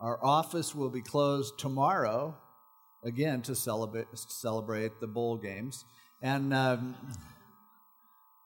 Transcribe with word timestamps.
Our 0.00 0.18
office 0.24 0.74
will 0.74 0.88
be 0.88 1.02
closed 1.02 1.58
tomorrow, 1.58 2.34
again 3.04 3.42
to 3.42 3.54
celebrate 3.54 4.06
celebrate 4.14 4.98
the 4.98 5.06
bowl 5.06 5.36
games, 5.36 5.84
and 6.22 6.54
um, 6.54 6.96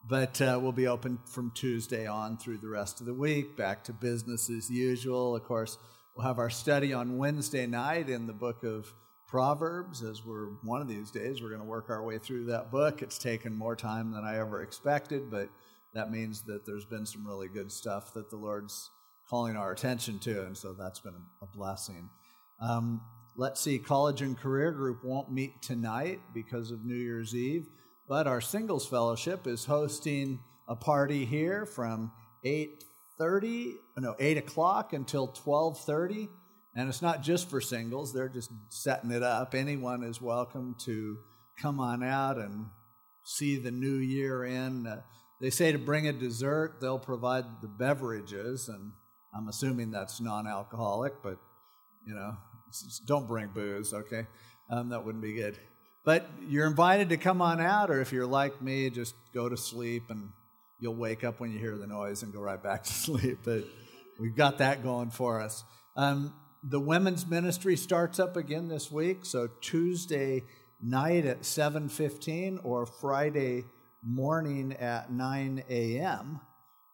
but 0.08 0.42
uh, 0.42 0.58
we'll 0.60 0.72
be 0.72 0.88
open 0.88 1.20
from 1.26 1.52
Tuesday 1.54 2.08
on 2.08 2.38
through 2.38 2.58
the 2.58 2.68
rest 2.68 2.98
of 2.98 3.06
the 3.06 3.14
week. 3.14 3.56
Back 3.56 3.84
to 3.84 3.92
business 3.92 4.50
as 4.50 4.68
usual. 4.68 5.36
Of 5.36 5.44
course, 5.44 5.78
we'll 6.16 6.26
have 6.26 6.40
our 6.40 6.50
study 6.50 6.92
on 6.92 7.18
Wednesday 7.18 7.68
night 7.68 8.10
in 8.10 8.26
the 8.26 8.32
book 8.32 8.64
of 8.64 8.92
Proverbs. 9.28 10.02
As 10.02 10.24
we're 10.24 10.48
one 10.64 10.80
of 10.80 10.88
these 10.88 11.12
days, 11.12 11.40
we're 11.40 11.50
going 11.50 11.60
to 11.60 11.66
work 11.66 11.88
our 11.88 12.02
way 12.02 12.18
through 12.18 12.46
that 12.46 12.72
book. 12.72 13.00
It's 13.00 13.16
taken 13.16 13.54
more 13.54 13.76
time 13.76 14.10
than 14.10 14.24
I 14.24 14.38
ever 14.38 14.60
expected, 14.60 15.30
but 15.30 15.50
that 15.92 16.10
means 16.10 16.42
that 16.46 16.66
there's 16.66 16.84
been 16.84 17.06
some 17.06 17.24
really 17.24 17.48
good 17.48 17.70
stuff 17.70 18.12
that 18.14 18.28
the 18.28 18.36
Lord's 18.36 18.90
calling 19.28 19.56
our 19.56 19.72
attention 19.72 20.18
to, 20.20 20.44
and 20.44 20.56
so 20.56 20.74
that's 20.74 21.00
been 21.00 21.14
a 21.42 21.46
blessing. 21.46 22.10
Um, 22.60 23.00
let's 23.36 23.60
see, 23.60 23.78
college 23.78 24.22
and 24.22 24.36
career 24.38 24.70
group 24.72 25.04
won't 25.04 25.32
meet 25.32 25.62
tonight 25.62 26.20
because 26.32 26.70
of 26.70 26.84
New 26.84 26.96
Year's 26.96 27.34
Eve, 27.34 27.66
but 28.08 28.26
our 28.26 28.40
singles 28.40 28.86
fellowship 28.86 29.46
is 29.46 29.64
hosting 29.64 30.40
a 30.68 30.76
party 30.76 31.24
here 31.24 31.66
from 31.66 32.12
8.30, 32.44 33.72
no, 33.98 34.14
8 34.18 34.38
o'clock 34.38 34.92
until 34.92 35.28
12.30, 35.28 36.28
and 36.76 36.88
it's 36.88 37.02
not 37.02 37.22
just 37.22 37.48
for 37.48 37.60
singles, 37.60 38.12
they're 38.12 38.28
just 38.28 38.50
setting 38.68 39.10
it 39.10 39.22
up. 39.22 39.54
Anyone 39.54 40.02
is 40.02 40.20
welcome 40.20 40.74
to 40.84 41.18
come 41.60 41.80
on 41.80 42.02
out 42.02 42.38
and 42.38 42.66
see 43.24 43.56
the 43.56 43.70
new 43.70 43.96
year 43.96 44.44
in. 44.44 44.86
Uh, 44.86 45.00
they 45.40 45.50
say 45.50 45.72
to 45.72 45.78
bring 45.78 46.08
a 46.08 46.12
dessert, 46.12 46.78
they'll 46.80 46.98
provide 46.98 47.44
the 47.62 47.68
beverages, 47.68 48.68
and 48.68 48.92
I'm 49.36 49.48
assuming 49.48 49.90
that's 49.90 50.20
non 50.20 50.46
alcoholic, 50.46 51.14
but 51.22 51.38
you 52.06 52.14
know, 52.14 52.36
don't 53.06 53.26
bring 53.26 53.48
booze, 53.48 53.92
okay? 53.92 54.26
Um, 54.70 54.90
that 54.90 55.04
wouldn't 55.04 55.22
be 55.22 55.34
good. 55.34 55.58
But 56.04 56.28
you're 56.46 56.66
invited 56.66 57.08
to 57.10 57.16
come 57.16 57.40
on 57.40 57.60
out, 57.60 57.90
or 57.90 58.00
if 58.00 58.12
you're 58.12 58.26
like 58.26 58.60
me, 58.60 58.90
just 58.90 59.14
go 59.32 59.48
to 59.48 59.56
sleep 59.56 60.04
and 60.10 60.28
you'll 60.78 60.94
wake 60.94 61.24
up 61.24 61.40
when 61.40 61.50
you 61.50 61.58
hear 61.58 61.76
the 61.76 61.86
noise 61.86 62.22
and 62.22 62.32
go 62.32 62.40
right 62.40 62.62
back 62.62 62.84
to 62.84 62.92
sleep. 62.92 63.38
But 63.44 63.64
we've 64.20 64.36
got 64.36 64.58
that 64.58 64.82
going 64.82 65.10
for 65.10 65.40
us. 65.40 65.64
Um, 65.96 66.34
the 66.62 66.80
women's 66.80 67.26
ministry 67.26 67.76
starts 67.76 68.18
up 68.18 68.36
again 68.36 68.68
this 68.68 68.90
week, 68.90 69.24
so 69.24 69.48
Tuesday 69.60 70.42
night 70.82 71.24
at 71.24 71.42
7:15 71.42 72.60
or 72.64 72.86
Friday 72.86 73.64
morning 74.02 74.74
at 74.74 75.10
9 75.10 75.64
a.m. 75.68 76.40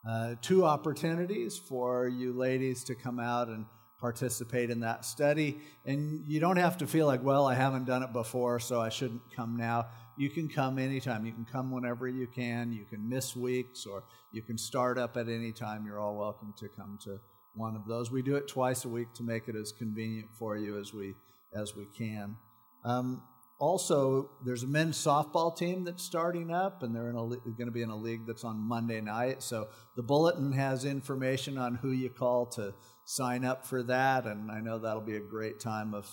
Uh, 0.09 0.35
two 0.41 0.65
opportunities 0.65 1.59
for 1.59 2.09
you 2.09 2.33
ladies 2.33 2.85
to 2.85 2.95
come 2.95 3.21
out 3.21 3.49
and 3.49 3.67
participate 4.01 4.71
in 4.71 4.81
that 4.81 5.05
study. 5.05 5.61
And 5.85 6.25
you 6.27 6.41
don't 6.41 6.57
have 6.57 6.79
to 6.79 6.87
feel 6.87 7.07
like, 7.07 7.23
well, 7.23 7.47
I 7.47 7.55
haven't 7.55 7.85
done 7.85 8.03
it 8.03 8.13
before, 8.13 8.59
so 8.59 8.81
I 8.81 8.89
shouldn't 8.89 9.21
come 9.37 9.57
now. 9.57 9.89
You 10.17 10.31
can 10.31 10.49
come 10.49 10.79
anytime. 10.79 11.27
You 11.27 11.33
can 11.33 11.45
come 11.45 11.71
whenever 11.71 12.09
you 12.09 12.27
can. 12.27 12.73
You 12.73 12.87
can 12.87 13.07
miss 13.09 13.37
weeks 13.37 13.85
or 13.85 14.05
you 14.33 14.43
can 14.43 14.57
start 14.57 14.97
up 14.97 15.17
at 15.17 15.29
any 15.29 15.53
time. 15.53 15.85
You're 15.85 16.01
all 16.01 16.17
welcome 16.17 16.55
to 16.59 16.69
come 16.69 16.99
to 17.05 17.21
one 17.55 17.77
of 17.77 17.87
those. 17.87 18.11
We 18.11 18.23
do 18.23 18.37
it 18.37 18.49
twice 18.49 18.85
a 18.85 18.89
week 18.89 19.13
to 19.15 19.23
make 19.23 19.49
it 19.49 19.57
as 19.57 19.73
convenient 19.73 20.29
for 20.39 20.57
you 20.57 20.79
as 20.79 20.95
we 20.95 21.15
as 21.55 21.75
we 21.75 21.87
can. 21.97 22.37
Um, 22.85 23.23
also, 23.61 24.31
there's 24.43 24.63
a 24.63 24.67
men's 24.67 24.97
softball 24.97 25.55
team 25.55 25.85
that's 25.85 26.03
starting 26.03 26.51
up, 26.51 26.83
and 26.83 26.97
they're, 26.97 27.13
they're 27.13 27.53
going 27.53 27.67
to 27.67 27.71
be 27.71 27.83
in 27.83 27.91
a 27.91 27.97
league 27.97 28.27
that's 28.27 28.43
on 28.43 28.57
Monday 28.57 29.03
night. 29.03 29.43
So 29.43 29.69
the 29.97 30.03
bulletin 30.03 30.53
has 30.53 30.87
information 30.87 31.59
on 31.59 31.75
who 31.75 31.91
you 31.91 32.09
call 32.09 32.47
to 32.47 32.73
sign 33.05 33.45
up 33.45 33.67
for 33.67 33.83
that, 33.83 34.25
and 34.25 34.51
I 34.51 34.61
know 34.61 34.79
that'll 34.79 35.03
be 35.03 35.17
a 35.17 35.21
great 35.21 35.61
time 35.61 35.93
of 35.93 36.11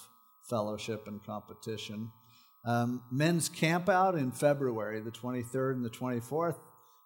fellowship 0.49 1.07
and 1.07 1.23
competition. 1.25 2.11
Um, 2.65 3.01
men's 3.09 3.47
camp 3.47 3.87
out 3.87 4.15
in 4.15 4.31
February, 4.31 4.99
the 4.99 5.11
23rd 5.11 5.71
and 5.71 5.85
the 5.85 5.89
24th. 5.89 6.59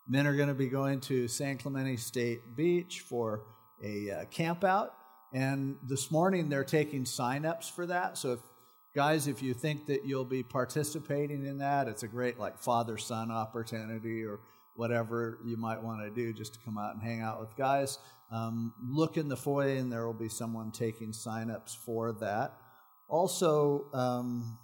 Men 0.08 0.26
are 0.26 0.36
going 0.36 0.48
to 0.48 0.56
be 0.56 0.70
going 0.70 1.02
to 1.02 1.28
San 1.28 1.60
Clemente 1.60 1.98
State 1.98 2.56
Beach 2.56 3.02
for 3.08 3.44
a 3.84 4.10
uh, 4.10 4.26
camp 4.26 4.64
out, 4.64 4.96
and 5.36 5.78
this 5.88 6.10
morning 6.10 6.50
they're 6.50 6.64
taking 6.64 7.06
sign-ups 7.06 7.70
for 7.70 7.86
that. 7.86 8.18
So 8.18 8.34
if 8.34 8.40
guys, 8.96 9.28
if 9.28 9.42
you 9.42 9.54
think 9.54 9.88
that 9.88 10.06
you'll 10.06 10.26
be 10.26 10.44
participating 10.44 11.46
in 11.46 11.60
that, 11.60 11.88
it's 11.88 12.04
a 12.04 12.08
great 12.08 12.40
like 12.40 12.60
father 12.60 12.98
son 12.98 13.32
opportunity 13.32 14.24
or 14.24 14.40
whatever 14.76 15.40
you 15.46 15.58
might 15.58 15.82
want 15.82 16.02
to 16.02 16.10
do 16.10 16.34
just 16.34 16.54
to 16.54 16.60
come 16.66 16.78
out 16.78 16.94
and 16.94 17.04
hang 17.04 17.22
out 17.22 17.40
with 17.40 17.56
guys. 17.56 18.00
Um, 18.32 18.74
look 18.82 19.18
in 19.18 19.28
the 19.28 19.36
foyer, 19.36 19.76
and 19.76 19.92
there 19.92 20.06
will 20.06 20.14
be 20.14 20.30
someone 20.30 20.72
taking 20.72 21.12
sign-ups 21.12 21.78
for 21.86 22.14
that. 22.14 22.54
Also, 23.10 23.88
um, 23.94 24.58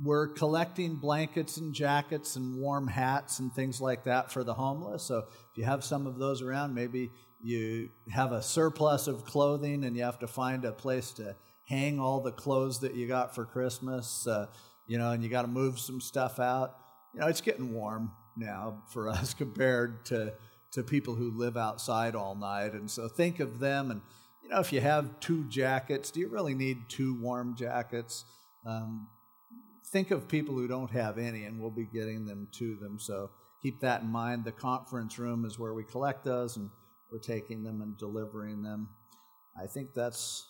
we're 0.00 0.28
collecting 0.28 0.96
blankets 0.96 1.56
and 1.56 1.74
jackets 1.74 2.36
and 2.36 2.60
warm 2.60 2.86
hats 2.86 3.40
and 3.40 3.52
things 3.52 3.80
like 3.80 4.04
that 4.04 4.30
for 4.32 4.44
the 4.44 4.54
homeless. 4.54 5.02
So 5.02 5.18
if 5.18 5.58
you 5.58 5.64
have 5.64 5.84
some 5.84 6.06
of 6.06 6.18
those 6.18 6.42
around, 6.42 6.74
maybe 6.74 7.10
you 7.42 7.90
have 8.10 8.32
a 8.32 8.42
surplus 8.42 9.06
of 9.06 9.24
clothing 9.24 9.84
and 9.84 9.96
you 9.96 10.02
have 10.04 10.20
to 10.20 10.26
find 10.26 10.64
a 10.64 10.72
place 10.72 11.12
to 11.12 11.36
hang 11.66 11.98
all 11.98 12.20
the 12.20 12.32
clothes 12.32 12.80
that 12.80 12.94
you 12.94 13.06
got 13.06 13.34
for 13.34 13.44
Christmas, 13.44 14.26
uh, 14.26 14.46
you 14.86 14.98
know, 14.98 15.10
and 15.10 15.22
you 15.22 15.28
got 15.28 15.42
to 15.42 15.48
move 15.48 15.78
some 15.78 16.00
stuff 16.00 16.38
out. 16.38 16.76
You 17.14 17.20
know, 17.20 17.26
it's 17.26 17.40
getting 17.40 17.72
warm 17.72 18.12
now 18.36 18.82
for 18.90 19.08
us 19.10 19.34
compared 19.34 20.04
to 20.06 20.34
to 20.72 20.82
people 20.82 21.14
who 21.14 21.30
live 21.30 21.56
outside 21.56 22.16
all 22.16 22.34
night, 22.34 22.72
and 22.72 22.90
so 22.90 23.06
think 23.06 23.38
of 23.38 23.60
them. 23.60 23.92
And 23.92 24.00
you 24.42 24.48
know, 24.48 24.58
if 24.58 24.72
you 24.72 24.80
have 24.80 25.20
two 25.20 25.44
jackets, 25.44 26.10
do 26.10 26.18
you 26.18 26.28
really 26.28 26.54
need 26.54 26.88
two 26.88 27.14
warm 27.14 27.54
jackets? 27.56 28.24
Um, 28.66 29.06
think 29.92 30.10
of 30.10 30.26
people 30.26 30.56
who 30.56 30.66
don't 30.66 30.90
have 30.90 31.16
any, 31.16 31.44
and 31.44 31.60
we'll 31.60 31.70
be 31.70 31.86
getting 31.86 32.26
them 32.26 32.48
to 32.58 32.74
them. 32.76 32.98
So 32.98 33.30
keep 33.62 33.80
that 33.80 34.02
in 34.02 34.08
mind. 34.08 34.44
The 34.44 34.52
conference 34.52 35.16
room 35.16 35.44
is 35.44 35.60
where 35.60 35.74
we 35.74 35.84
collect 35.84 36.24
those, 36.24 36.56
and 36.56 36.68
we're 37.12 37.20
taking 37.20 37.62
them 37.62 37.80
and 37.80 37.96
delivering 37.96 38.62
them. 38.62 38.88
I 39.56 39.68
think 39.68 39.94
that's 39.94 40.44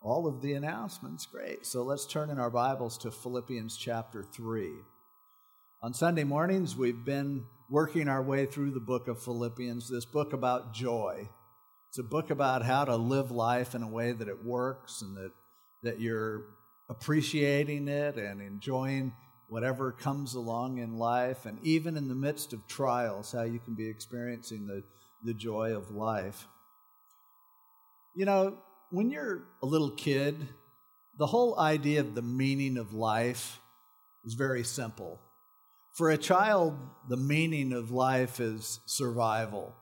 all 0.00 0.26
of 0.26 0.42
the 0.42 0.52
announcements. 0.52 1.26
Great. 1.26 1.66
So 1.66 1.82
let's 1.82 2.06
turn 2.06 2.30
in 2.30 2.38
our 2.38 2.50
Bibles 2.50 2.98
to 2.98 3.10
Philippians 3.10 3.76
chapter 3.76 4.22
3. 4.22 4.70
On 5.82 5.92
Sunday 5.92 6.24
mornings, 6.24 6.76
we've 6.76 7.04
been 7.04 7.44
working 7.70 8.08
our 8.08 8.22
way 8.22 8.46
through 8.46 8.70
the 8.70 8.80
book 8.80 9.08
of 9.08 9.22
Philippians, 9.22 9.90
this 9.90 10.04
book 10.04 10.32
about 10.32 10.72
joy. 10.72 11.28
It's 11.88 11.98
a 11.98 12.04
book 12.04 12.30
about 12.30 12.64
how 12.64 12.84
to 12.84 12.96
live 12.96 13.30
life 13.30 13.74
in 13.74 13.82
a 13.82 13.88
way 13.88 14.12
that 14.12 14.28
it 14.28 14.44
works 14.44 15.02
and 15.02 15.16
that, 15.16 15.32
that 15.82 16.00
you're 16.00 16.44
appreciating 16.88 17.88
it 17.88 18.16
and 18.16 18.40
enjoying 18.40 19.12
whatever 19.48 19.92
comes 19.92 20.34
along 20.34 20.78
in 20.78 20.98
life, 20.98 21.46
and 21.46 21.58
even 21.62 21.96
in 21.96 22.08
the 22.08 22.14
midst 22.14 22.52
of 22.52 22.66
trials, 22.66 23.32
how 23.32 23.42
you 23.42 23.58
can 23.58 23.74
be 23.74 23.88
experiencing 23.88 24.66
the, 24.66 24.84
the 25.24 25.32
joy 25.32 25.74
of 25.74 25.90
life. 25.90 26.46
You 28.14 28.26
know, 28.26 28.58
when 28.90 29.10
you're 29.10 29.42
a 29.62 29.66
little 29.66 29.90
kid, 29.90 30.36
the 31.18 31.26
whole 31.26 31.58
idea 31.58 32.00
of 32.00 32.14
the 32.14 32.22
meaning 32.22 32.78
of 32.78 32.92
life 32.92 33.60
is 34.24 34.34
very 34.34 34.64
simple. 34.64 35.20
For 35.92 36.10
a 36.10 36.16
child, 36.16 36.78
the 37.08 37.16
meaning 37.16 37.72
of 37.72 37.90
life 37.90 38.40
is 38.40 38.80
survival. 38.86 39.74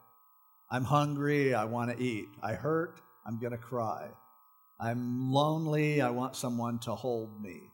I'm 0.70 0.84
hungry, 0.84 1.54
I 1.54 1.64
want 1.64 1.96
to 1.96 2.02
eat. 2.02 2.28
I 2.42 2.54
hurt, 2.54 3.00
I'm 3.26 3.38
going 3.38 3.52
to 3.52 3.58
cry. 3.58 4.08
I'm 4.80 5.32
lonely, 5.32 6.00
I 6.00 6.10
want 6.10 6.36
someone 6.36 6.78
to 6.80 6.94
hold 6.94 7.40
me. 7.40 7.70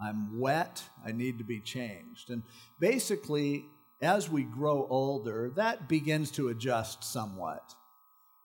I'm 0.00 0.38
wet, 0.38 0.82
I 1.04 1.12
need 1.12 1.38
to 1.38 1.44
be 1.44 1.60
changed. 1.60 2.30
And 2.30 2.42
basically, 2.78 3.64
as 4.00 4.30
we 4.30 4.44
grow 4.44 4.86
older, 4.88 5.50
that 5.56 5.88
begins 5.88 6.30
to 6.32 6.48
adjust 6.48 7.02
somewhat. 7.02 7.74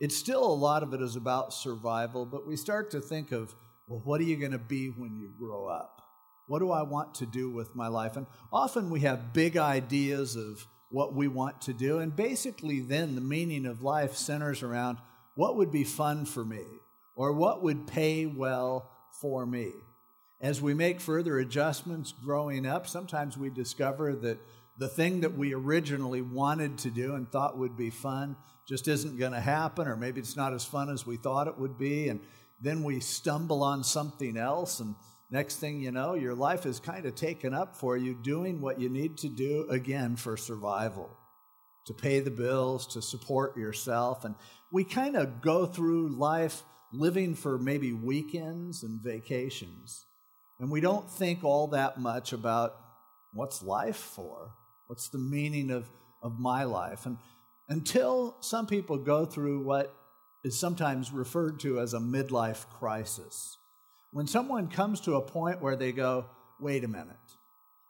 It's 0.04 0.18
still 0.18 0.44
a 0.44 0.54
lot 0.54 0.84
of 0.84 0.94
it 0.94 1.02
is 1.02 1.16
about 1.16 1.54
survival, 1.54 2.26
but 2.26 2.46
we 2.46 2.58
start 2.58 2.92
to 2.92 3.00
think 3.00 3.32
of, 3.32 3.56
well, 3.88 4.02
what 4.04 4.20
are 4.20 4.26
you 4.26 4.36
going 4.36 4.52
to 4.52 4.58
be 4.58 4.88
when 4.88 5.16
you 5.16 5.32
grow 5.40 5.66
up? 5.66 6.02
What 6.48 6.60
do 6.60 6.72
I 6.72 6.82
want 6.82 7.16
to 7.16 7.26
do 7.26 7.50
with 7.50 7.74
my 7.74 7.88
life? 7.88 8.18
And 8.18 8.28
often 8.52 8.90
we 8.90 9.00
have 9.00 9.32
big 9.32 9.56
ideas 9.56 10.36
of 10.36 10.68
what 10.90 11.14
we 11.14 11.30
want 11.30 11.62
to 11.62 11.74
do. 11.74 12.00
And 12.00 12.14
basically, 12.14 12.82
then 12.82 13.16
the 13.16 13.22
meaning 13.22 13.66
of 13.66 13.82
life 13.82 14.18
centers 14.18 14.62
around 14.62 14.98
what 15.36 15.56
would 15.56 15.72
be 15.72 15.86
fun 15.86 16.26
for 16.26 16.44
me 16.44 16.66
or 17.16 17.32
what 17.32 17.64
would 17.64 17.88
pay 17.88 18.26
well 18.26 18.92
for 19.22 19.46
me. 19.46 19.72
As 20.42 20.62
we 20.62 20.74
make 20.74 21.00
further 21.00 21.40
adjustments 21.40 22.14
growing 22.22 22.66
up, 22.66 22.88
sometimes 22.88 23.38
we 23.38 23.50
discover 23.50 24.14
that 24.16 24.40
the 24.78 24.90
thing 24.90 25.22
that 25.22 25.38
we 25.38 25.54
originally 25.54 26.22
wanted 26.22 26.78
to 26.80 26.90
do 26.90 27.16
and 27.16 27.32
thought 27.32 27.58
would 27.58 27.78
be 27.78 27.90
fun 27.90 28.36
just 28.68 28.88
isn't 28.88 29.18
going 29.18 29.34
to 29.34 29.40
happen, 29.40 29.88
or 29.88 29.96
maybe 29.96 30.20
it's 30.20 30.38
not 30.38 30.54
as 30.54 30.64
fun 30.64 30.90
as 30.90 31.06
we 31.06 31.18
thought 31.18 31.48
it 31.48 31.58
would 31.58 31.78
be. 31.78 32.10
And 32.10 32.20
then 32.62 32.84
we 32.84 33.00
stumble 33.00 33.64
on 33.64 33.84
something 33.84 34.38
else, 34.38 34.80
and 34.80 34.96
next 35.30 35.58
thing 35.58 35.82
you 35.82 35.92
know, 35.92 36.14
your 36.14 36.36
life 36.36 36.66
is 36.66 36.80
kind 36.80 37.06
of 37.06 37.16
taken 37.16 37.54
up 37.54 37.76
for 37.76 37.98
you 37.98 38.14
doing 38.14 38.62
what 38.62 38.80
you 38.80 38.90
need 38.90 39.18
to 39.20 39.30
do 39.30 39.68
again 39.70 40.16
for 40.16 40.38
survival 40.38 41.10
to 41.86 41.94
pay 41.94 42.20
the 42.20 42.32
bills, 42.32 42.88
to 42.88 43.02
support 43.02 43.58
yourself. 43.58 44.24
And 44.24 44.36
we 44.72 44.84
kind 44.84 45.16
of 45.16 45.42
go 45.42 45.66
through 45.66 46.10
life 46.10 46.64
living 46.92 47.36
for 47.36 47.58
maybe 47.58 47.92
weekends 47.92 48.84
and 48.84 49.02
vacations. 49.02 50.06
And 50.60 50.72
we 50.72 50.80
don't 50.80 51.10
think 51.10 51.44
all 51.44 51.68
that 51.68 52.00
much 52.00 52.32
about 52.32 52.76
what's 53.34 53.62
life 53.62 53.98
for? 53.98 54.52
What's 54.88 55.10
the 55.10 55.18
meaning 55.18 55.72
of, 55.72 55.90
of 56.22 56.40
my 56.40 56.64
life? 56.64 57.06
And 57.06 57.18
until 57.70 58.38
some 58.42 58.68
people 58.68 58.98
go 58.98 59.26
through 59.26 59.64
what 59.64 59.96
is 60.44 60.60
sometimes 60.60 61.12
referred 61.12 61.60
to 61.62 61.80
as 61.80 61.94
a 61.94 62.00
midlife 62.00 62.68
crisis. 62.70 63.58
When 64.12 64.28
someone 64.28 64.68
comes 64.68 65.00
to 65.02 65.16
a 65.16 65.22
point 65.22 65.62
where 65.62 65.76
they 65.76 65.92
go, 65.92 66.26
wait 66.60 66.84
a 66.84 66.88
minute, 66.88 67.16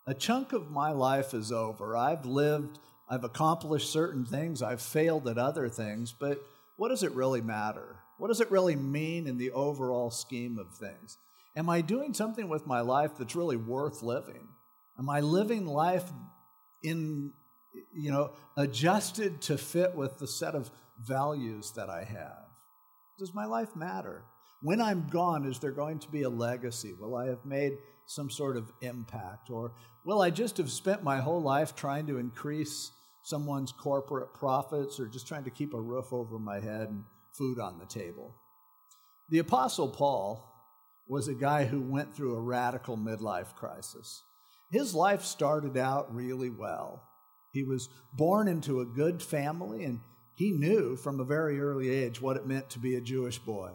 a 0.05 0.13
chunk 0.13 0.53
of 0.53 0.71
my 0.71 0.91
life 0.91 1.33
is 1.33 1.51
over. 1.51 1.97
I've 1.97 2.25
lived, 2.25 2.79
I've 3.09 3.23
accomplished 3.23 3.91
certain 3.91 4.25
things, 4.25 4.61
I've 4.61 4.81
failed 4.81 5.27
at 5.27 5.37
other 5.37 5.67
things, 5.69 6.13
but 6.17 6.41
what 6.77 6.89
does 6.89 7.03
it 7.03 7.11
really 7.13 7.41
matter? 7.41 7.97
What 8.17 8.27
does 8.27 8.41
it 8.41 8.51
really 8.51 8.75
mean 8.75 9.27
in 9.27 9.37
the 9.37 9.51
overall 9.51 10.11
scheme 10.11 10.57
of 10.59 10.73
things? 10.75 11.17
Am 11.55 11.69
I 11.69 11.81
doing 11.81 12.13
something 12.13 12.49
with 12.49 12.65
my 12.65 12.81
life 12.81 13.11
that's 13.17 13.35
really 13.35 13.57
worth 13.57 14.01
living? 14.01 14.47
Am 14.97 15.09
I 15.09 15.19
living 15.19 15.65
life 15.65 16.09
in, 16.81 17.31
you 17.93 18.11
know, 18.11 18.31
adjusted 18.57 19.41
to 19.41 19.57
fit 19.57 19.95
with 19.95 20.19
the 20.19 20.27
set 20.27 20.55
of 20.55 20.71
values 20.99 21.71
that 21.71 21.89
I 21.89 22.03
have? 22.03 22.45
Does 23.17 23.33
my 23.33 23.45
life 23.45 23.75
matter? 23.75 24.23
When 24.61 24.81
I'm 24.81 25.07
gone, 25.09 25.45
is 25.45 25.59
there 25.59 25.71
going 25.71 25.99
to 25.99 26.09
be 26.09 26.23
a 26.23 26.29
legacy? 26.29 26.93
Will 26.93 27.15
I 27.15 27.27
have 27.27 27.45
made 27.45 27.73
some 28.05 28.29
sort 28.29 28.57
of 28.57 28.71
impact? 28.81 29.49
Or 29.49 29.73
will 30.05 30.21
I 30.21 30.29
just 30.29 30.57
have 30.57 30.71
spent 30.71 31.03
my 31.03 31.19
whole 31.19 31.41
life 31.41 31.75
trying 31.75 32.07
to 32.07 32.17
increase 32.17 32.91
someone's 33.23 33.71
corporate 33.71 34.33
profits 34.33 34.99
or 34.99 35.07
just 35.07 35.27
trying 35.27 35.43
to 35.43 35.49
keep 35.49 35.73
a 35.73 35.79
roof 35.79 36.11
over 36.11 36.39
my 36.39 36.59
head 36.59 36.89
and 36.89 37.03
food 37.33 37.59
on 37.59 37.77
the 37.77 37.85
table? 37.85 38.35
The 39.29 39.39
Apostle 39.39 39.89
Paul 39.89 40.49
was 41.07 41.27
a 41.27 41.33
guy 41.33 41.65
who 41.65 41.81
went 41.81 42.13
through 42.13 42.35
a 42.35 42.41
radical 42.41 42.97
midlife 42.97 43.53
crisis. 43.55 44.23
His 44.71 44.95
life 44.95 45.23
started 45.23 45.77
out 45.77 46.13
really 46.13 46.49
well. 46.49 47.03
He 47.53 47.63
was 47.63 47.87
born 48.11 48.47
into 48.47 48.81
a 48.81 48.85
good 48.85 49.21
family, 49.21 49.85
and 49.85 50.01
he 50.35 50.51
knew 50.51 50.95
from 50.95 51.19
a 51.19 51.25
very 51.25 51.61
early 51.61 51.89
age 51.89 52.21
what 52.21 52.35
it 52.35 52.47
meant 52.47 52.69
to 52.71 52.79
be 52.79 52.95
a 52.95 53.01
Jewish 53.01 53.37
boy. 53.39 53.71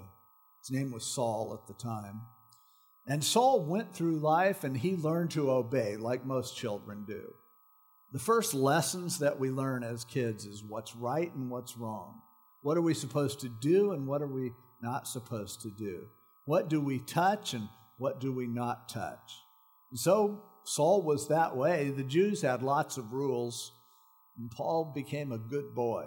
His 0.61 0.77
name 0.77 0.91
was 0.91 1.07
Saul 1.07 1.55
at 1.55 1.67
the 1.67 1.81
time. 1.81 2.23
And 3.07 3.25
Saul 3.25 3.65
went 3.65 3.95
through 3.95 4.19
life 4.19 4.65
and 4.65 4.77
he 4.77 4.97
learned 4.97 5.31
to 5.31 5.51
obey, 5.51 5.97
like 5.97 6.27
most 6.27 6.57
children 6.57 7.05
do. 7.07 7.33
The 8.13 8.19
first 8.19 8.53
lessons 8.53 9.21
that 9.21 9.39
we 9.39 9.51
learn 9.51 9.83
as 9.83 10.05
kids 10.05 10.45
is 10.45 10.63
what's 10.63 10.95
right 10.95 11.33
and 11.35 11.51
what's 11.51 11.77
wrong. 11.77 12.21
What 12.63 12.77
are 12.77 12.83
we 12.83 12.95
supposed 12.95 13.41
to 13.41 13.49
do 13.49 13.93
and 13.93 14.07
what 14.07 14.21
are 14.21 14.27
we 14.27 14.53
not 14.83 15.07
supposed 15.07 15.63
to 15.63 15.71
do? 15.71 16.09
What 16.45 16.69
do 16.69 16.81
we 16.81 16.99
touch 16.99 17.55
and 17.55 17.69
what 17.97 18.21
do 18.21 18.33
we 18.33 18.47
not 18.47 18.89
touch? 18.89 19.33
So 19.95 20.43
Saul 20.69 21.00
was 21.00 21.29
that 21.29 21.56
way. 21.56 21.88
The 21.88 22.05
Jews 22.05 22.43
had 22.43 22.62
lots 22.62 22.99
of 22.99 23.15
rules, 23.15 23.73
and 24.37 24.50
Paul 24.50 24.93
became 24.94 25.32
a 25.32 25.38
good 25.38 25.75
boy, 25.75 26.06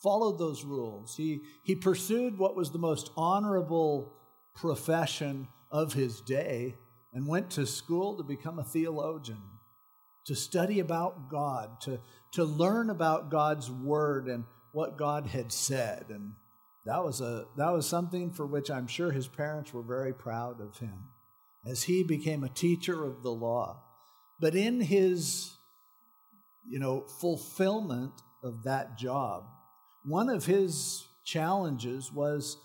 followed 0.00 0.38
those 0.38 0.64
rules. 0.64 1.16
He, 1.16 1.40
he 1.64 1.74
pursued 1.74 2.38
what 2.38 2.54
was 2.54 2.70
the 2.70 2.78
most 2.78 3.10
honorable 3.16 4.12
profession 4.54 5.48
of 5.72 5.94
his 5.94 6.20
day 6.20 6.76
and 7.12 7.26
went 7.26 7.50
to 7.50 7.66
school 7.66 8.16
to 8.16 8.22
become 8.22 8.60
a 8.60 8.64
theologian, 8.64 9.42
to 10.26 10.36
study 10.36 10.78
about 10.78 11.28
God, 11.28 11.80
to, 11.80 11.98
to 12.34 12.44
learn 12.44 12.90
about 12.90 13.28
God's 13.28 13.72
word 13.72 14.28
and 14.28 14.44
what 14.70 14.98
God 14.98 15.26
had 15.26 15.50
said. 15.50 16.04
And 16.10 16.34
that 16.86 17.02
was, 17.02 17.20
a, 17.20 17.46
that 17.56 17.72
was 17.72 17.88
something 17.88 18.30
for 18.30 18.46
which 18.46 18.70
I'm 18.70 18.86
sure 18.86 19.10
his 19.10 19.26
parents 19.26 19.74
were 19.74 19.82
very 19.82 20.14
proud 20.14 20.60
of 20.60 20.78
him 20.78 21.08
as 21.64 21.84
he 21.84 22.02
became 22.02 22.42
a 22.42 22.48
teacher 22.48 23.04
of 23.04 23.22
the 23.22 23.32
law. 23.32 23.82
But 24.40 24.54
in 24.54 24.80
his, 24.80 25.56
you 26.66 26.78
know, 26.78 27.02
fulfillment 27.20 28.12
of 28.42 28.62
that 28.64 28.96
job, 28.96 29.44
one 30.04 30.30
of 30.30 30.46
his 30.46 31.06
challenges 31.24 32.10
was 32.12 32.56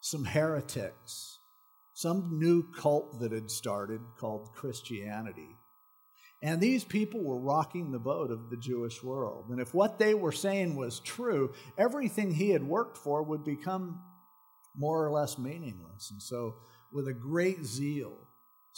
some 0.00 0.24
heretics, 0.24 1.38
some 1.94 2.38
new 2.38 2.64
cult 2.72 3.20
that 3.20 3.32
had 3.32 3.50
started 3.50 4.00
called 4.18 4.52
Christianity. 4.54 5.56
And 6.42 6.60
these 6.60 6.84
people 6.84 7.22
were 7.22 7.38
rocking 7.38 7.92
the 7.92 7.98
boat 7.98 8.30
of 8.30 8.48
the 8.48 8.56
Jewish 8.56 9.02
world. 9.02 9.50
And 9.50 9.60
if 9.60 9.74
what 9.74 9.98
they 9.98 10.14
were 10.14 10.32
saying 10.32 10.74
was 10.74 11.00
true, 11.00 11.52
everything 11.76 12.32
he 12.32 12.50
had 12.50 12.66
worked 12.66 12.96
for 12.96 13.22
would 13.22 13.44
become 13.44 14.00
more 14.74 15.04
or 15.04 15.10
less 15.10 15.36
meaningless. 15.38 16.10
And 16.10 16.22
so, 16.22 16.56
with 16.92 17.06
a 17.08 17.12
great 17.12 17.64
zeal, 17.64 18.16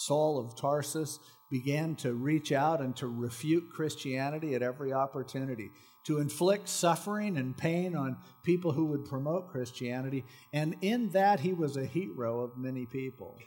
Saul 0.06 0.38
of 0.38 0.56
Tarsus 0.56 1.19
began 1.50 1.96
to 1.96 2.14
reach 2.14 2.50
out 2.50 2.81
and 2.81 2.96
to 2.96 3.06
refute 3.06 3.70
Christianity 3.70 4.54
at 4.54 4.62
every 4.62 4.93
opportunity, 4.93 5.70
to 6.06 6.19
inflict 6.19 6.69
suffering 6.69 7.37
and 7.37 7.56
pain 7.56 7.94
on 7.94 8.16
people 8.43 8.72
who 8.72 8.87
would 8.87 9.04
promote 9.04 9.50
Christianity. 9.50 10.25
And 10.52 10.76
in 10.81 11.10
that, 11.10 11.40
he 11.40 11.52
was 11.52 11.76
a 11.76 11.84
hero 11.84 12.40
of 12.40 12.56
many 12.56 12.87
people. 12.87 13.38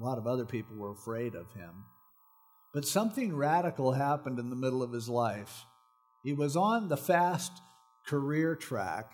A 0.00 0.04
lot 0.04 0.18
of 0.18 0.26
other 0.26 0.46
people 0.46 0.76
were 0.76 0.92
afraid 0.92 1.34
of 1.34 1.52
him. 1.52 1.84
But 2.72 2.86
something 2.86 3.36
radical 3.36 3.92
happened 3.92 4.38
in 4.38 4.50
the 4.50 4.56
middle 4.56 4.82
of 4.82 4.92
his 4.92 5.08
life. 5.08 5.64
He 6.22 6.32
was 6.32 6.56
on 6.56 6.88
the 6.88 6.96
fast 6.96 7.52
career 8.06 8.56
track, 8.56 9.12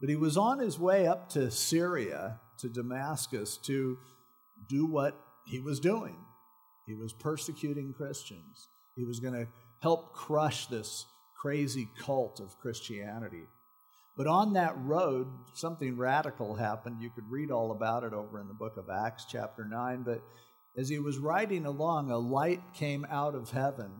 but 0.00 0.08
he 0.08 0.16
was 0.16 0.36
on 0.36 0.58
his 0.58 0.78
way 0.78 1.06
up 1.06 1.28
to 1.30 1.50
Syria, 1.50 2.40
to 2.58 2.68
Damascus, 2.68 3.56
to 3.58 3.98
do 4.68 4.86
what 4.86 5.20
he 5.48 5.60
was 5.60 5.80
doing. 5.80 6.16
He 6.86 6.94
was 6.94 7.12
persecuting 7.12 7.92
Christians. 7.92 8.68
He 8.96 9.04
was 9.04 9.20
going 9.20 9.34
to 9.34 9.48
help 9.80 10.12
crush 10.12 10.66
this 10.66 11.06
crazy 11.40 11.88
cult 11.98 12.40
of 12.40 12.58
Christianity. 12.58 13.44
But 14.16 14.26
on 14.26 14.54
that 14.54 14.74
road, 14.78 15.28
something 15.54 15.96
radical 15.96 16.56
happened. 16.56 17.00
You 17.00 17.10
could 17.10 17.30
read 17.30 17.52
all 17.52 17.70
about 17.70 18.02
it 18.02 18.12
over 18.12 18.40
in 18.40 18.48
the 18.48 18.54
book 18.54 18.76
of 18.76 18.90
Acts, 18.90 19.26
chapter 19.30 19.64
9. 19.64 20.02
But 20.02 20.22
as 20.76 20.88
he 20.88 20.98
was 20.98 21.18
riding 21.18 21.66
along, 21.66 22.10
a 22.10 22.18
light 22.18 22.60
came 22.74 23.06
out 23.08 23.36
of 23.36 23.50
heaven, 23.50 23.90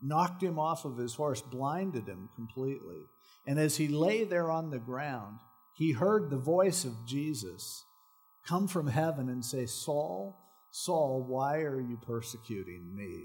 knocked 0.00 0.42
him 0.42 0.58
off 0.58 0.84
of 0.84 0.98
his 0.98 1.14
horse, 1.14 1.42
blinded 1.42 2.06
him 2.06 2.28
completely. 2.36 3.06
And 3.44 3.58
as 3.58 3.76
he 3.76 3.88
lay 3.88 4.22
there 4.22 4.50
on 4.50 4.70
the 4.70 4.78
ground, 4.78 5.38
he 5.74 5.92
heard 5.92 6.30
the 6.30 6.38
voice 6.38 6.84
of 6.84 7.04
Jesus 7.06 7.84
come 8.46 8.68
from 8.68 8.86
heaven 8.86 9.28
and 9.28 9.44
say, 9.44 9.66
Saul, 9.66 10.38
Saul, 10.70 11.24
why 11.26 11.58
are 11.58 11.80
you 11.80 11.98
persecuting 12.06 12.94
me? 12.94 13.24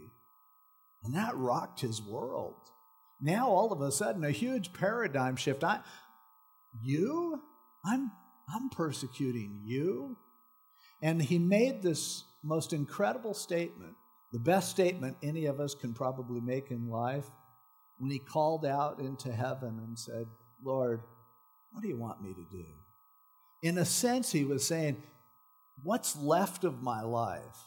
And 1.04 1.16
that 1.16 1.36
rocked 1.36 1.82
his 1.82 2.02
world. 2.02 2.56
Now, 3.20 3.50
all 3.50 3.72
of 3.72 3.82
a 3.82 3.92
sudden, 3.92 4.24
a 4.24 4.32
huge 4.32 4.74
paradigm 4.74 5.36
shift. 5.36 5.64
I, 5.64 5.80
you? 6.84 7.42
I'm, 7.86 8.12
I'm 8.54 8.70
persecuting 8.70 9.62
you? 9.64 10.18
And 11.02 11.22
he 11.22 11.40
made 11.40 11.82
this 11.82 12.24
most 12.44 12.74
incredible 12.74 13.34
statement, 13.34 13.96
the 14.32 14.40
best 14.40 14.70
statement 14.70 15.18
any 15.22 15.46
of 15.46 15.60
us 15.60 15.76
can 15.76 15.94
probably 15.94 16.40
make 16.40 16.72
in 16.72 16.90
life, 16.90 17.26
when 17.98 18.10
he 18.10 18.20
called 18.20 18.66
out 18.66 19.00
into 19.00 19.32
heaven 19.32 19.80
and 19.86 19.98
said, 19.98 20.26
Lord, 20.64 21.02
what 21.72 21.82
do 21.82 21.88
you 21.88 21.98
want 21.98 22.22
me 22.22 22.34
to 22.34 22.58
do? 22.58 22.66
In 23.62 23.78
a 23.78 23.86
sense, 23.86 24.32
he 24.32 24.44
was 24.44 24.66
saying, 24.66 25.02
What's 25.84 26.16
left 26.16 26.64
of 26.64 26.84
my 26.84 27.02
life? 27.02 27.58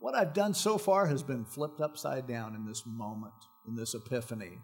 What 0.00 0.14
I've 0.14 0.34
done 0.34 0.54
so 0.54 0.76
far 0.76 1.06
has 1.06 1.22
been 1.22 1.44
flipped 1.44 1.80
upside 1.80 2.26
down 2.26 2.54
in 2.54 2.66
this 2.66 2.84
moment, 2.86 3.34
in 3.66 3.74
this 3.74 3.94
epiphany. 3.94 4.58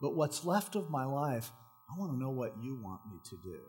But 0.00 0.14
what's 0.14 0.44
left 0.44 0.76
of 0.76 0.90
my 0.90 1.04
life, 1.04 1.50
I 1.90 1.98
want 1.98 2.12
to 2.12 2.18
know 2.18 2.30
what 2.30 2.54
you 2.60 2.76
want 2.76 3.00
me 3.10 3.18
to 3.30 3.36
do. 3.36 3.60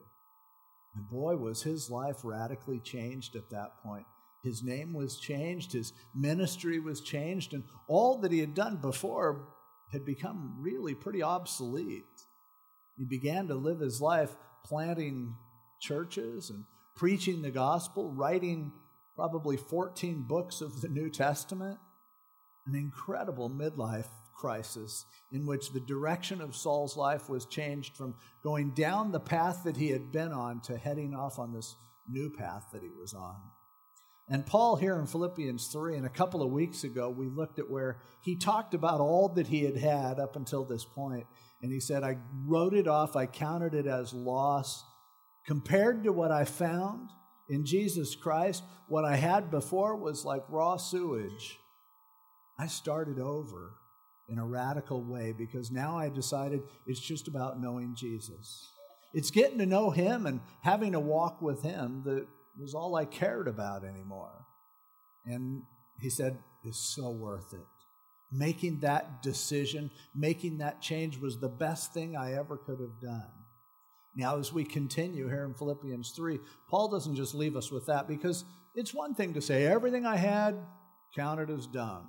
And 0.95 1.09
boy, 1.09 1.35
was 1.35 1.63
his 1.63 1.89
life 1.89 2.17
radically 2.23 2.79
changed 2.79 3.35
at 3.35 3.49
that 3.49 3.77
point. 3.83 4.05
His 4.43 4.61
name 4.61 4.93
was 4.93 5.19
changed, 5.19 5.73
his 5.73 5.93
ministry 6.13 6.79
was 6.79 7.01
changed, 7.01 7.53
and 7.53 7.63
all 7.87 8.19
that 8.19 8.31
he 8.31 8.39
had 8.39 8.53
done 8.53 8.77
before 8.77 9.47
had 9.91 10.05
become 10.05 10.57
really 10.59 10.93
pretty 10.93 11.23
obsolete. 11.23 12.03
He 12.97 13.05
began 13.05 13.47
to 13.47 13.55
live 13.55 13.79
his 13.79 14.01
life 14.01 14.35
planting 14.63 15.35
churches 15.79 16.49
and 16.49 16.65
preaching 16.95 17.41
the 17.41 17.51
gospel, 17.51 18.11
writing 18.11 18.71
probably 19.15 19.57
14 19.57 20.25
books 20.27 20.61
of 20.61 20.81
the 20.81 20.89
New 20.89 21.09
Testament. 21.09 21.77
An 22.65 22.75
incredible 22.75 23.49
midlife 23.49 24.07
crisis 24.33 25.05
in 25.31 25.45
which 25.45 25.71
the 25.71 25.79
direction 25.81 26.41
of 26.41 26.55
Saul's 26.55 26.97
life 26.97 27.29
was 27.29 27.45
changed 27.45 27.95
from 27.95 28.15
going 28.43 28.71
down 28.71 29.11
the 29.11 29.19
path 29.19 29.63
that 29.63 29.77
he 29.77 29.89
had 29.89 30.11
been 30.11 30.31
on 30.31 30.61
to 30.61 30.77
heading 30.77 31.13
off 31.13 31.39
on 31.39 31.53
this 31.53 31.75
new 32.09 32.29
path 32.29 32.65
that 32.73 32.81
he 32.81 32.89
was 32.89 33.13
on. 33.13 33.35
And 34.29 34.45
Paul, 34.45 34.77
here 34.77 34.97
in 34.99 35.05
Philippians 35.05 35.67
3, 35.67 35.97
and 35.97 36.05
a 36.05 36.09
couple 36.09 36.41
of 36.41 36.51
weeks 36.51 36.83
ago, 36.83 37.09
we 37.09 37.27
looked 37.27 37.59
at 37.59 37.69
where 37.69 37.99
he 38.21 38.37
talked 38.37 38.73
about 38.73 39.01
all 39.01 39.29
that 39.35 39.47
he 39.47 39.63
had 39.63 39.77
had 39.77 40.19
up 40.19 40.35
until 40.35 40.63
this 40.63 40.85
point. 40.85 41.25
And 41.61 41.71
he 41.71 41.81
said, 41.81 42.03
I 42.03 42.17
wrote 42.45 42.73
it 42.73 42.87
off, 42.87 43.15
I 43.15 43.25
counted 43.25 43.73
it 43.73 43.85
as 43.85 44.13
loss 44.13 44.85
Compared 45.45 46.03
to 46.03 46.13
what 46.13 46.31
I 46.31 46.45
found 46.45 47.09
in 47.49 47.65
Jesus 47.65 48.15
Christ, 48.15 48.63
what 48.87 49.05
I 49.05 49.15
had 49.15 49.51
before 49.51 49.95
was 49.95 50.25
like 50.25 50.43
raw 50.49 50.77
sewage. 50.77 51.59
I 52.57 52.67
started 52.67 53.19
over 53.19 53.73
in 54.29 54.37
a 54.39 54.45
radical 54.45 55.03
way 55.03 55.33
because 55.37 55.71
now 55.71 55.97
I 55.97 56.09
decided 56.09 56.61
it's 56.87 56.99
just 56.99 57.27
about 57.27 57.59
knowing 57.59 57.95
Jesus. 57.95 58.69
It's 59.13 59.31
getting 59.31 59.57
to 59.57 59.65
know 59.65 59.89
Him 59.89 60.25
and 60.25 60.39
having 60.61 60.95
a 60.95 60.99
walk 60.99 61.41
with 61.41 61.61
Him 61.61 62.03
that 62.05 62.25
was 62.57 62.73
all 62.73 62.95
I 62.95 63.05
cared 63.05 63.47
about 63.47 63.83
anymore. 63.83 64.45
And 65.25 65.63
He 65.99 66.09
said, 66.09 66.37
it's 66.63 66.79
so 66.95 67.11
worth 67.11 67.53
it. 67.53 67.59
Making 68.31 68.79
that 68.79 69.21
decision, 69.21 69.91
making 70.15 70.59
that 70.59 70.81
change 70.81 71.19
was 71.19 71.39
the 71.39 71.49
best 71.49 71.93
thing 71.93 72.15
I 72.15 72.33
ever 72.33 72.57
could 72.57 72.79
have 72.79 73.01
done. 73.01 73.29
Now, 74.15 74.37
as 74.37 74.53
we 74.53 74.63
continue 74.63 75.27
here 75.27 75.43
in 75.43 75.53
Philippians 75.53 76.11
3, 76.11 76.39
Paul 76.69 76.89
doesn't 76.89 77.15
just 77.15 77.33
leave 77.33 77.55
us 77.55 77.71
with 77.71 77.87
that 77.87 78.07
because 78.07 78.45
it's 78.75 78.93
one 78.93 79.15
thing 79.15 79.33
to 79.33 79.41
say, 79.41 79.65
everything 79.65 80.05
I 80.05 80.17
had 80.17 80.55
counted 81.15 81.49
as 81.49 81.67
done. 81.67 82.03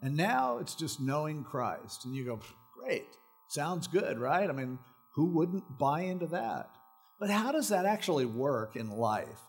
And 0.00 0.16
now 0.16 0.58
it's 0.58 0.74
just 0.74 1.00
knowing 1.00 1.44
Christ. 1.44 2.04
And 2.04 2.14
you 2.14 2.24
go, 2.24 2.40
great, 2.78 3.06
sounds 3.48 3.86
good, 3.86 4.18
right? 4.18 4.48
I 4.48 4.52
mean, 4.52 4.78
who 5.14 5.26
wouldn't 5.26 5.78
buy 5.78 6.02
into 6.02 6.26
that? 6.28 6.70
But 7.18 7.30
how 7.30 7.52
does 7.52 7.68
that 7.68 7.86
actually 7.86 8.26
work 8.26 8.76
in 8.76 8.90
life? 8.90 9.40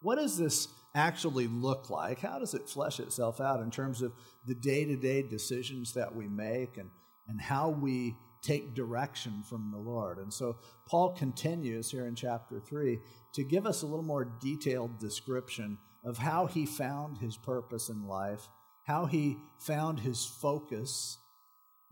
What 0.00 0.16
does 0.16 0.36
this 0.36 0.68
actually 0.94 1.46
look 1.46 1.88
like? 1.88 2.20
How 2.20 2.38
does 2.38 2.54
it 2.54 2.68
flesh 2.68 3.00
itself 3.00 3.40
out 3.40 3.60
in 3.60 3.70
terms 3.70 4.02
of 4.02 4.12
the 4.46 4.54
day 4.54 4.84
to 4.84 4.96
day 4.96 5.22
decisions 5.22 5.94
that 5.94 6.14
we 6.14 6.28
make 6.28 6.76
and, 6.76 6.90
and 7.28 7.40
how 7.40 7.70
we 7.70 8.16
take 8.42 8.74
direction 8.74 9.42
from 9.48 9.70
the 9.70 9.78
Lord? 9.78 10.18
And 10.18 10.32
so 10.32 10.56
Paul 10.86 11.12
continues 11.12 11.90
here 11.90 12.06
in 12.06 12.14
chapter 12.14 12.60
3 12.60 12.98
to 13.34 13.44
give 13.44 13.66
us 13.66 13.82
a 13.82 13.86
little 13.86 14.04
more 14.04 14.24
detailed 14.40 14.98
description 14.98 15.78
of 16.04 16.18
how 16.18 16.46
he 16.46 16.66
found 16.66 17.18
his 17.18 17.36
purpose 17.36 17.88
in 17.88 18.06
life, 18.06 18.48
how 18.84 19.06
he 19.06 19.38
found 19.58 20.00
his 20.00 20.26
focus, 20.26 21.18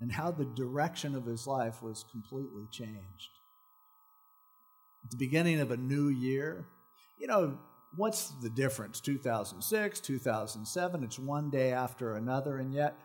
and 0.01 0.13
how 0.13 0.31
the 0.31 0.45
direction 0.45 1.15
of 1.15 1.27
his 1.27 1.47
life 1.47 1.83
was 1.83 2.05
completely 2.11 2.67
changed. 2.71 3.31
At 5.05 5.11
the 5.11 5.17
beginning 5.17 5.61
of 5.61 5.71
a 5.71 5.77
new 5.77 6.09
year, 6.09 6.67
you 7.19 7.27
know, 7.27 7.59
what's 7.97 8.31
the 8.43 8.51
difference? 8.51 9.01
2006, 9.01 10.01
2007, 10.01 11.05
it's 11.05 11.19
one 11.19 11.51
day 11.51 11.73
after 11.73 12.15
another, 12.15 12.59
and 12.59 12.73
yet 12.73 12.97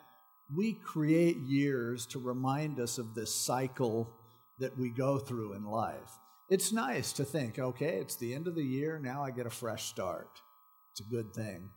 we 0.54 0.74
create 0.74 1.38
years 1.38 2.06
to 2.08 2.20
remind 2.20 2.80
us 2.80 2.98
of 2.98 3.16
this 3.16 3.34
cycle 3.34 4.10
that 4.60 4.78
we 4.78 4.90
go 4.90 5.18
through 5.18 5.54
in 5.54 5.66
life. 5.66 6.20
It's 6.50 6.72
nice 6.72 7.14
to 7.14 7.26
think, 7.26 7.58
okay, 7.58 7.98
it's 7.98 8.16
the 8.16 8.34
end 8.34 8.48
of 8.48 8.56
the 8.56 8.64
year, 8.64 9.00
now 9.00 9.24
I 9.24 9.32
get 9.32 9.48
a 9.48 9.52
fresh 9.52 9.86
start. 9.86 10.30
It's 10.92 11.02
a 11.02 11.10
good 11.10 11.34
thing. 11.34 11.70